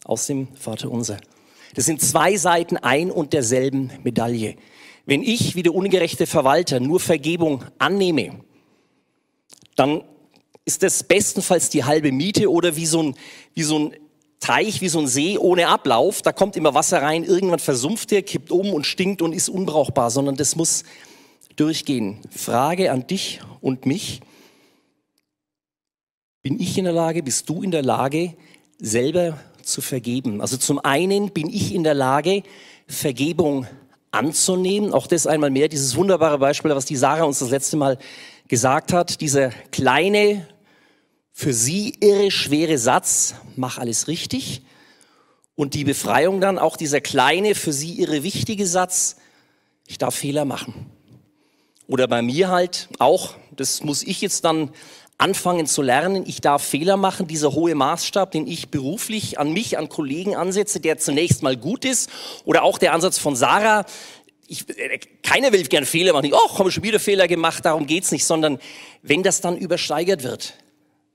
[0.04, 1.18] aus dem Vater unser.
[1.74, 4.56] Das sind zwei Seiten ein und derselben Medaille.
[5.06, 8.40] Wenn ich wie der ungerechte Verwalter nur Vergebung annehme,
[9.76, 10.02] dann
[10.64, 13.14] ist das bestenfalls die halbe Miete oder wie so ein,
[13.54, 13.94] wie so ein
[14.40, 16.20] Teich, wie so ein See ohne Ablauf.
[16.22, 20.10] Da kommt immer Wasser rein, irgendwann versumpft er, kippt um und stinkt und ist unbrauchbar,
[20.10, 20.84] sondern das muss
[21.56, 22.20] durchgehen.
[22.30, 24.20] Frage an dich und mich.
[26.42, 28.34] Bin ich in der Lage, bist du in der Lage,
[28.78, 30.40] selber zu vergeben.
[30.40, 32.42] Also zum einen bin ich in der Lage,
[32.86, 33.66] Vergebung
[34.10, 34.92] anzunehmen.
[34.92, 37.98] Auch das einmal mehr, dieses wunderbare Beispiel, was die Sarah uns das letzte Mal
[38.48, 39.20] gesagt hat.
[39.20, 40.46] Dieser kleine,
[41.32, 44.62] für sie irre schwere Satz, mach alles richtig.
[45.54, 49.16] Und die Befreiung dann, auch dieser kleine, für sie irre wichtige Satz,
[49.86, 50.86] ich darf Fehler machen.
[51.88, 54.70] Oder bei mir halt auch, das muss ich jetzt dann
[55.18, 59.76] anfangen zu lernen, ich darf Fehler machen, dieser hohe Maßstab, den ich beruflich an mich,
[59.76, 62.08] an Kollegen ansetze, der zunächst mal gut ist,
[62.44, 63.84] oder auch der Ansatz von Sarah,
[64.46, 68.12] ich, äh, keiner will gern Fehler machen, oh, habe schon wieder Fehler gemacht, darum geht's
[68.12, 68.58] nicht, sondern
[69.02, 70.54] wenn das dann übersteigert wird,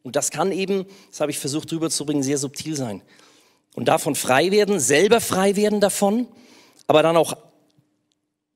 [0.03, 3.01] und das kann eben, das habe ich versucht rüberzubringen, sehr subtil sein,
[3.73, 6.27] und davon frei werden, selber frei werden davon,
[6.87, 7.37] aber dann auch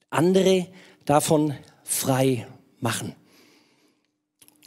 [0.10, 0.68] andere
[1.06, 2.48] davon frei
[2.82, 3.16] machen.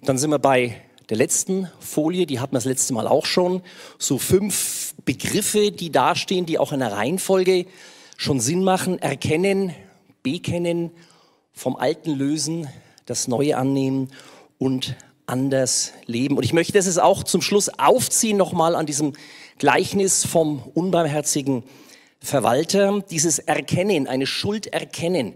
[0.03, 0.77] Dann sind wir bei
[1.11, 3.63] der letzten Folie, die hatten wir das letzte Mal auch schon.
[3.99, 7.67] So fünf Begriffe, die dastehen, die auch in der Reihenfolge
[8.17, 8.99] schon Sinn machen.
[8.99, 9.75] Erkennen,
[10.23, 10.91] bekennen,
[11.53, 12.69] vom Alten lösen,
[13.05, 14.11] das Neue annehmen
[14.59, 14.97] und
[15.27, 16.37] anders leben.
[16.39, 19.13] Und ich möchte das jetzt auch zum Schluss aufziehen, nochmal an diesem
[19.59, 21.63] Gleichnis vom unbarmherzigen
[22.21, 23.05] Verwalter.
[23.11, 25.35] Dieses Erkennen, eine Schuld erkennen.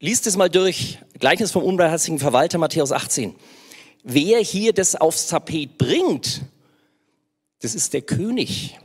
[0.00, 3.34] Liest es mal durch, Gleichnis vom unbarmherzigen Verwalter, Matthäus 18.
[4.04, 6.42] Wer hier das aufs Tapet bringt,
[7.60, 8.78] das ist der König.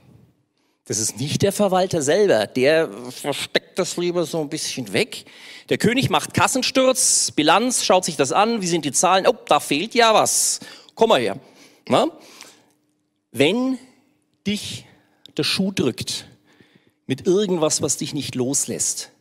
[0.85, 2.47] Das ist nicht der Verwalter selber.
[2.47, 5.25] Der versteckt das lieber so ein bisschen weg.
[5.69, 8.63] Der König macht Kassensturz, Bilanz, schaut sich das an.
[8.63, 9.27] Wie sind die Zahlen?
[9.27, 10.61] Oh, da fehlt ja was.
[10.95, 11.39] Komm mal her.
[11.87, 12.07] Na?
[13.31, 13.77] Wenn
[14.47, 14.85] dich
[15.37, 16.27] der Schuh drückt
[17.05, 19.12] mit irgendwas, was dich nicht loslässt,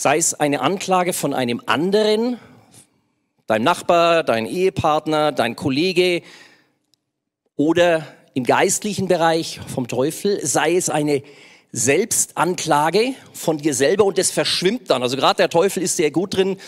[0.00, 2.38] sei es eine Anklage von einem anderen,
[3.48, 6.22] dein Nachbar, dein Ehepartner, dein Kollege
[7.56, 11.24] oder im geistlichen Bereich vom Teufel, sei es eine
[11.72, 15.02] Selbstanklage von dir selber und das verschwimmt dann.
[15.02, 16.58] Also gerade der Teufel ist sehr gut drin,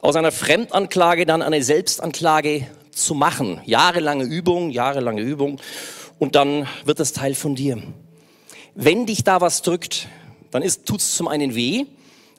[0.00, 3.60] aus einer Fremdanklage dann eine Selbstanklage zu machen.
[3.66, 5.60] Jahrelange Übung, jahrelange Übung
[6.18, 7.82] und dann wird das Teil von dir.
[8.74, 10.08] Wenn dich da was drückt,
[10.50, 11.84] dann tut es zum einen weh,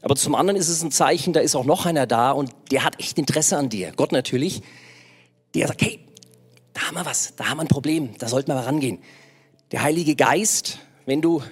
[0.02, 2.84] Aber zum anderen ist es ein Zeichen, da ist auch noch einer da und der
[2.84, 3.92] hat echt Interesse an dir.
[3.96, 4.62] Gott natürlich.
[5.56, 6.00] Der sagt, hey,
[6.74, 9.00] da haben wir was, da haben wir ein Problem, da sollten wir mal rangehen.
[9.72, 11.44] Der Heilige Geist, wenn du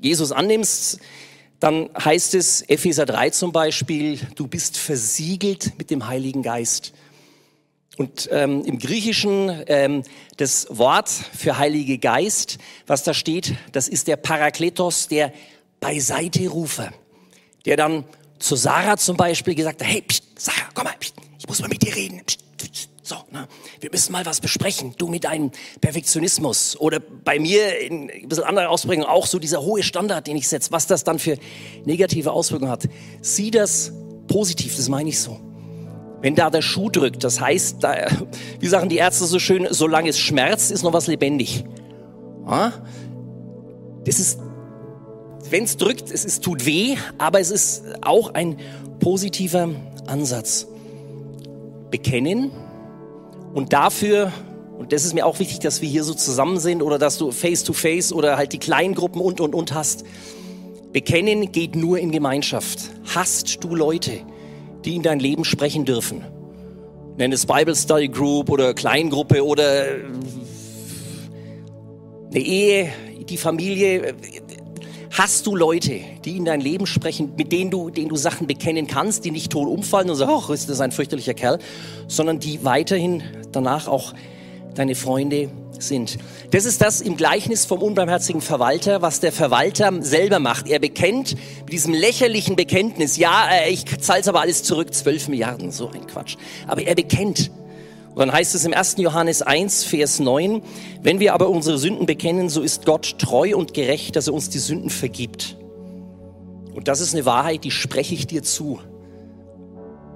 [0.00, 1.00] Jesus annimmst,
[1.60, 6.92] dann heißt es, Epheser 3 zum Beispiel, du bist versiegelt mit dem Heiligen Geist.
[7.98, 10.02] Und ähm, im Griechischen ähm,
[10.38, 15.32] das Wort für Heilige Geist, was da steht, das ist der Parakletos, der
[15.78, 16.92] Beiseiterufer,
[17.66, 18.04] der dann
[18.38, 21.68] zu Sarah zum Beispiel gesagt hat, hey, pst, Sarah, komm mal, pst, ich muss mal
[21.68, 22.22] mit dir reden.
[22.26, 22.42] Pst,
[23.04, 23.48] so, ne?
[23.80, 24.94] wir müssen mal was besprechen.
[24.96, 25.50] Du mit deinem
[25.80, 30.36] Perfektionismus oder bei mir in ein bisschen anderer Ausprägung auch so dieser hohe Standard, den
[30.36, 31.36] ich setze, was das dann für
[31.84, 32.88] negative Auswirkungen hat.
[33.20, 33.92] Sieh das
[34.28, 35.40] positiv, das meine ich so.
[36.20, 38.06] Wenn da der Schuh drückt, das heißt, da,
[38.60, 41.64] wie sagen die Ärzte so schön, solange es schmerzt, ist noch was lebendig.
[42.46, 42.72] Ja?
[44.04, 44.38] Das ist,
[45.52, 48.56] wenn es drückt, es ist, tut weh, aber es ist auch ein
[48.98, 49.68] positiver
[50.06, 50.66] Ansatz.
[51.90, 52.50] Bekennen,
[53.52, 54.32] und dafür,
[54.78, 57.30] und das ist mir auch wichtig, dass wir hier so zusammen sind oder dass du
[57.30, 60.04] face-to-face -face oder halt die kleinen Gruppen und, und, und hast.
[60.92, 62.90] Bekennen geht nur in Gemeinschaft.
[63.14, 64.20] Hast du Leute,
[64.84, 66.24] die in dein Leben sprechen dürfen?
[67.18, 69.84] Nenn es Bible Study Group oder Kleingruppe oder
[72.30, 72.90] eine Ehe,
[73.28, 74.14] die Familie.
[75.14, 78.86] Hast du Leute, die in dein Leben sprechen, mit denen du, denen du Sachen bekennen
[78.86, 81.58] kannst, die nicht tot umfallen und sagen, ach, ist das ein fürchterlicher Kerl,
[82.08, 84.14] sondern die weiterhin danach auch
[84.74, 86.16] deine Freunde sind.
[86.52, 90.66] Das ist das im Gleichnis vom unbarmherzigen Verwalter, was der Verwalter selber macht.
[90.66, 95.72] Er bekennt mit diesem lächerlichen Bekenntnis, ja, äh, ich zahle aber alles zurück, 12 Milliarden,
[95.72, 96.36] so ein Quatsch.
[96.66, 97.50] Aber er bekennt,
[98.14, 98.96] und dann heißt es im 1.
[98.98, 100.62] Johannes 1, Vers 9,
[101.00, 104.50] wenn wir aber unsere Sünden bekennen, so ist Gott treu und gerecht, dass er uns
[104.50, 105.56] die Sünden vergibt.
[106.74, 108.80] Und das ist eine Wahrheit, die spreche ich dir zu,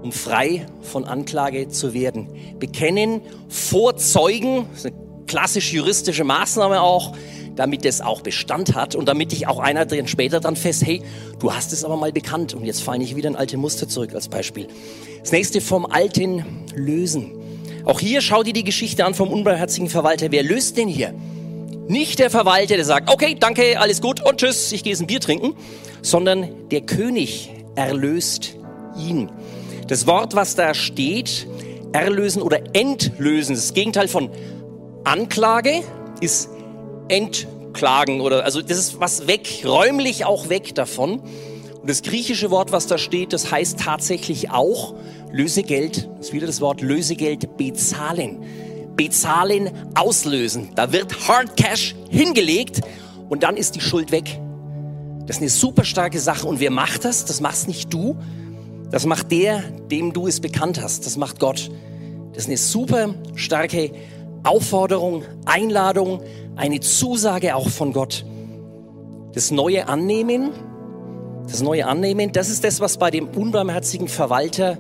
[0.03, 2.29] um frei von Anklage zu werden.
[2.59, 7.15] Bekennen vor Zeugen, das ist eine klassisch juristische Maßnahme auch,
[7.55, 11.03] damit es auch Bestand hat und damit ich auch einer drin später dann fest, hey,
[11.39, 14.15] du hast es aber mal bekannt und jetzt falle ich wieder in alte Muster zurück
[14.15, 14.69] als Beispiel.
[15.21, 16.45] Das nächste vom Alten
[16.75, 17.33] lösen.
[17.87, 20.33] Auch hier schau dir die Geschichte an vom unbarmherzigen Verwalter.
[20.33, 21.15] Wer löst denn hier?
[21.87, 25.07] Nicht der Verwalter, der sagt, okay, danke, alles gut und tschüss, ich gehe jetzt ein
[25.07, 25.55] Bier trinken,
[26.03, 28.57] sondern der König erlöst
[28.99, 29.31] ihn.
[29.87, 31.47] Das Wort, was da steht,
[31.93, 34.31] erlösen oder entlösen, das Gegenteil von
[35.05, 35.85] Anklage
[36.21, 36.49] ist
[37.07, 41.21] entklagen oder also das ist was weg, räumlich auch weg davon.
[41.21, 44.95] Und das griechische Wort, was da steht, das heißt tatsächlich auch
[45.37, 48.43] Lösegeld, das ist wieder das Wort Lösegeld bezahlen.
[48.97, 50.71] Bezahlen, auslösen.
[50.75, 52.81] Da wird Hard Cash hingelegt
[53.29, 54.41] und dann ist die Schuld weg.
[55.27, 56.47] Das ist eine super starke Sache.
[56.47, 57.27] Und wer macht das?
[57.27, 58.17] Das machst nicht du.
[58.91, 59.61] Das macht der,
[59.91, 61.05] dem du es bekannt hast.
[61.05, 61.71] Das macht Gott.
[62.33, 63.91] Das ist eine super starke
[64.43, 66.21] Aufforderung, Einladung,
[66.55, 68.25] eine Zusage auch von Gott.
[69.35, 70.51] Das neue Annehmen,
[71.47, 74.79] das neue Annehmen, das ist das, was bei dem unbarmherzigen Verwalter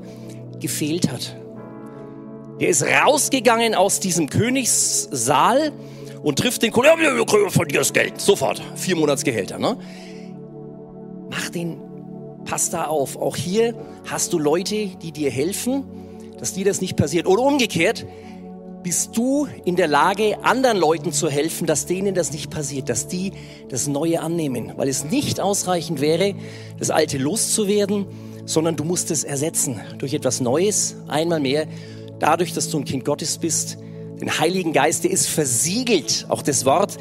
[0.60, 1.36] gefehlt hat.
[2.60, 5.72] Der ist rausgegangen aus diesem Königssaal
[6.22, 9.58] und trifft den Kollegen, wir kriegen von dir das Geld, sofort, vier Monatsgehälter.
[9.58, 9.76] Ne?
[11.30, 11.78] Mach den,
[12.44, 13.16] pass da auf.
[13.16, 13.74] Auch hier
[14.06, 15.84] hast du Leute, die dir helfen,
[16.38, 17.26] dass dir das nicht passiert.
[17.26, 18.06] Oder umgekehrt,
[18.82, 23.08] bist du in der Lage, anderen Leuten zu helfen, dass denen das nicht passiert, dass
[23.08, 23.32] die
[23.68, 24.72] das Neue annehmen.
[24.76, 26.34] Weil es nicht ausreichend wäre,
[26.78, 28.06] das Alte loszuwerden,
[28.46, 31.66] sondern du musst es ersetzen durch etwas Neues, einmal mehr,
[32.18, 33.76] dadurch, dass du ein Kind Gottes bist.
[34.20, 36.24] Den Heiligen Geist, der ist versiegelt.
[36.28, 36.96] Auch das Wort,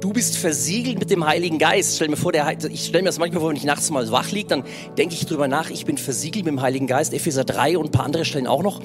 [0.00, 1.94] du bist versiegelt mit dem Heiligen Geist.
[1.96, 4.30] Stell mir vor, der, ich stelle mir das manchmal vor, wenn ich nachts mal wach
[4.30, 4.64] liege, dann
[4.98, 7.14] denke ich drüber nach, ich bin versiegelt mit dem Heiligen Geist.
[7.14, 8.82] Epheser 3 und ein paar andere Stellen auch noch.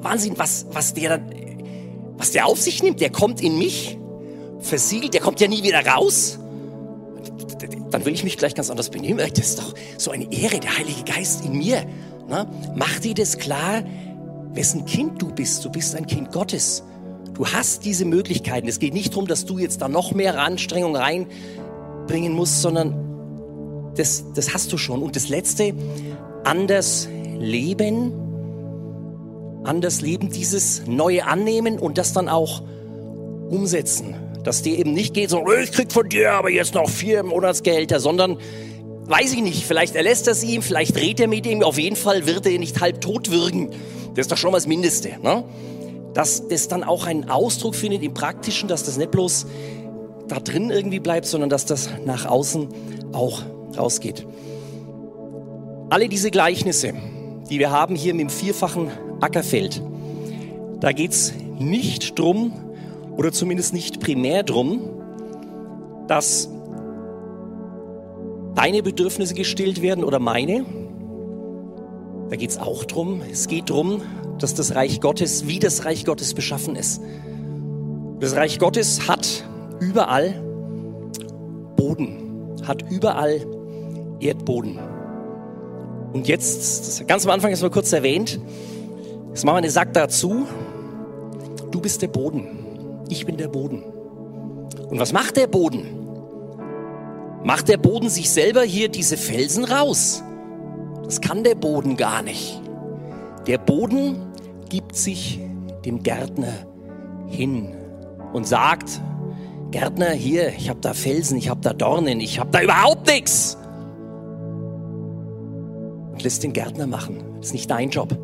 [0.00, 1.20] Wahnsinn, was, was der,
[2.16, 3.00] was der auf sich nimmt.
[3.00, 3.98] Der kommt in mich,
[4.60, 6.38] versiegelt, der kommt ja nie wieder raus
[7.90, 9.18] dann will ich mich gleich ganz anders benehmen.
[9.18, 11.84] Das ist doch so eine Ehre, der Heilige Geist in mir.
[12.28, 13.82] Na, mach dir das klar,
[14.52, 15.64] wessen Kind du bist.
[15.64, 16.82] Du bist ein Kind Gottes.
[17.34, 18.68] Du hast diese Möglichkeiten.
[18.68, 24.24] Es geht nicht darum, dass du jetzt da noch mehr Anstrengung reinbringen musst, sondern das,
[24.34, 25.02] das hast du schon.
[25.02, 25.74] Und das Letzte,
[26.44, 28.12] anders leben,
[29.64, 32.62] anders leben, dieses neue annehmen und das dann auch
[33.50, 34.14] umsetzen.
[34.48, 38.00] Dass dir eben nicht geht, so, ich krieg von dir aber jetzt noch vier Monatsgehälter,
[38.00, 38.38] sondern
[39.04, 41.96] weiß ich nicht, vielleicht erlässt er es ihm, vielleicht redet er mit ihm, auf jeden
[41.96, 43.68] Fall wird er nicht halb tot würgen.
[44.14, 45.10] Das ist doch schon mal das Mindeste.
[45.22, 45.44] Ne?
[46.14, 49.44] Dass das dann auch einen Ausdruck findet im Praktischen, dass das nicht bloß
[50.28, 52.68] da drin irgendwie bleibt, sondern dass das nach außen
[53.12, 53.42] auch
[53.76, 54.26] rausgeht.
[55.90, 56.94] Alle diese Gleichnisse,
[57.50, 58.90] die wir haben hier mit dem vierfachen
[59.20, 59.82] Ackerfeld,
[60.80, 62.54] da geht es nicht drum
[63.18, 64.80] oder zumindest nicht primär drum,
[66.06, 66.48] dass
[68.54, 70.64] deine Bedürfnisse gestillt werden oder meine.
[72.30, 73.20] Da geht es auch drum.
[73.30, 74.02] Es geht drum,
[74.38, 77.02] dass das Reich Gottes, wie das Reich Gottes beschaffen ist.
[78.20, 79.44] Das Reich Gottes hat
[79.80, 80.40] überall
[81.76, 83.44] Boden, hat überall
[84.20, 84.78] Erdboden.
[86.12, 88.38] Und jetzt, ganz am Anfang ist mal kurz erwähnt,
[89.30, 90.46] jetzt machen wir eine Sack dazu.
[91.72, 92.67] Du bist der Boden.
[93.08, 93.82] Ich bin der Boden.
[93.82, 95.86] Und was macht der Boden?
[97.44, 100.22] Macht der Boden sich selber hier diese Felsen raus?
[101.04, 102.60] Das kann der Boden gar nicht.
[103.46, 104.16] Der Boden
[104.68, 105.40] gibt sich
[105.84, 106.52] dem Gärtner
[107.28, 107.74] hin
[108.32, 109.00] und sagt,
[109.70, 113.56] Gärtner, hier, ich habe da Felsen, ich habe da Dornen, ich habe da überhaupt nichts.
[116.12, 117.22] Und lässt den Gärtner machen.
[117.36, 118.16] Das ist nicht dein Job.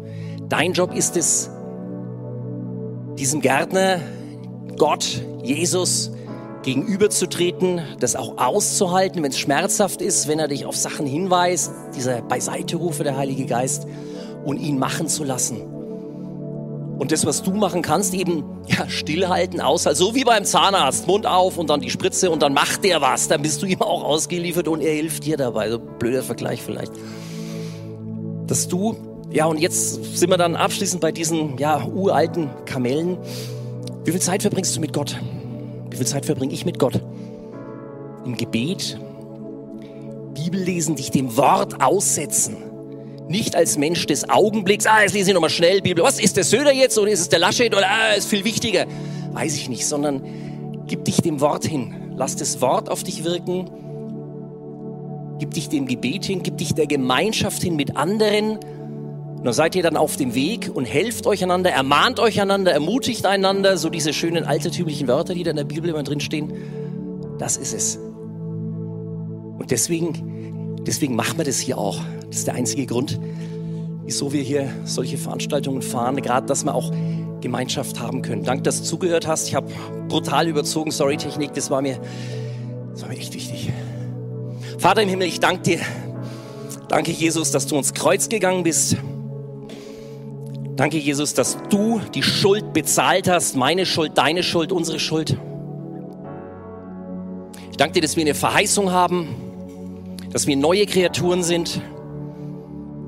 [0.49, 1.51] Dein Job ist es,
[3.19, 4.01] diesem Gärtner,
[4.77, 6.11] Gott, Jesus,
[6.63, 12.23] gegenüberzutreten, das auch auszuhalten, wenn es schmerzhaft ist, wenn er dich auf Sachen hinweist, dieser
[12.23, 13.87] Beiseiterufe der Heilige Geist,
[14.45, 15.63] und ihn machen zu lassen.
[16.99, 21.27] Und das, was du machen kannst, eben ja, stillhalten, aushalten, so wie beim Zahnarzt, Mund
[21.27, 24.05] auf und dann die Spritze und dann macht der was, dann bist du ihm auch
[24.05, 25.71] ausgeliefert und er hilft dir dabei.
[25.71, 26.93] So blöder Vergleich vielleicht.
[28.47, 28.97] Dass du,
[29.31, 33.19] ja, und jetzt sind wir dann abschließend bei diesen ja, uralten Kamellen.
[34.05, 35.19] Wie viel Zeit verbringst du mit Gott?
[35.91, 37.01] Wie viel Zeit verbringe ich mit Gott?
[38.25, 38.99] Im Gebet,
[40.35, 42.57] Bibel lesen, dich dem Wort aussetzen
[43.29, 46.05] nicht als Mensch des Augenblicks, ah, jetzt lese ich nochmal schnell Bibel.
[46.05, 48.87] Was, ist der Söder jetzt oder ist es der Laschet oder ah, ist viel wichtiger?
[49.33, 50.23] Weiß ich nicht, sondern
[50.87, 52.13] gib dich dem Wort hin.
[52.17, 53.71] Lass das Wort auf dich wirken.
[55.39, 58.59] Gib dich dem Gebet hin, gib dich der Gemeinschaft hin mit anderen.
[59.45, 62.73] Und dann seid ihr dann auf dem Weg und helft euch einander, ermahnt euch einander,
[62.73, 66.51] ermutigt einander, so diese schönen altertümlichen Wörter, die da in der Bibel immer drin stehen.
[67.39, 67.97] Das ist es.
[67.97, 72.01] Und deswegen, deswegen machen wir das hier auch.
[72.29, 73.21] Das ist der einzige Grund,
[74.07, 76.91] wieso wir hier solche Veranstaltungen fahren, gerade dass wir auch
[77.43, 78.45] Gemeinschaft haben können.
[78.45, 79.49] Danke, dass du zugehört hast.
[79.49, 79.71] Ich habe
[80.09, 82.01] brutal überzogen, sorry Technik, das war mir,
[82.93, 83.71] das war mir echt wichtig.
[84.79, 85.81] Vater im Himmel, ich danke dir.
[86.89, 88.97] Danke Jesus, dass du ins Kreuz gegangen bist.
[90.77, 95.37] Danke Jesus, dass du die Schuld bezahlt hast, meine Schuld, deine Schuld, unsere Schuld.
[97.71, 99.29] Ich danke dir, dass wir eine Verheißung haben,
[100.33, 101.81] dass wir neue Kreaturen sind,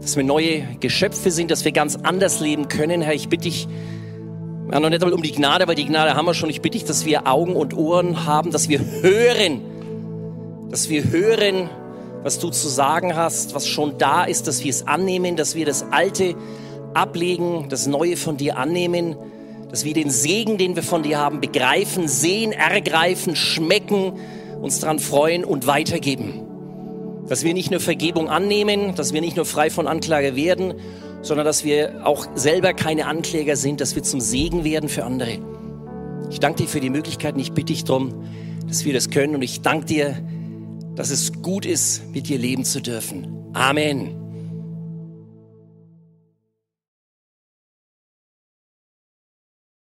[0.01, 3.01] dass wir neue Geschöpfe sind, dass wir ganz anders leben können.
[3.01, 3.67] Herr, ich bitte dich,
[4.71, 6.51] ja, noch nicht einmal um die Gnade, weil die Gnade haben wir schon.
[6.51, 9.61] Ich bitte dich, dass wir Augen und Ohren haben, dass wir hören,
[10.71, 11.69] dass wir hören,
[12.23, 15.67] was du zu sagen hast, was schon da ist, dass wir es annehmen, dass wir
[15.67, 16.37] das Alte
[16.97, 19.17] ablegen, das Neue von dir annehmen,
[19.71, 24.15] dass wir den Segen, den wir von dir haben, begreifen, sehen, ergreifen, schmecken,
[24.61, 26.43] uns daran freuen und weitergeben.
[27.29, 30.75] Dass wir nicht nur Vergebung annehmen, dass wir nicht nur frei von Anklage werden,
[31.23, 35.39] sondern dass wir auch selber keine Ankläger sind, dass wir zum Segen werden für andere.
[36.31, 38.25] Ich danke dir für die Möglichkeit und ich bitte dich darum,
[38.69, 40.17] dass wir das können und ich danke dir,
[40.95, 43.29] dass es gut ist, mit dir leben zu dürfen.
[43.53, 44.26] Amen.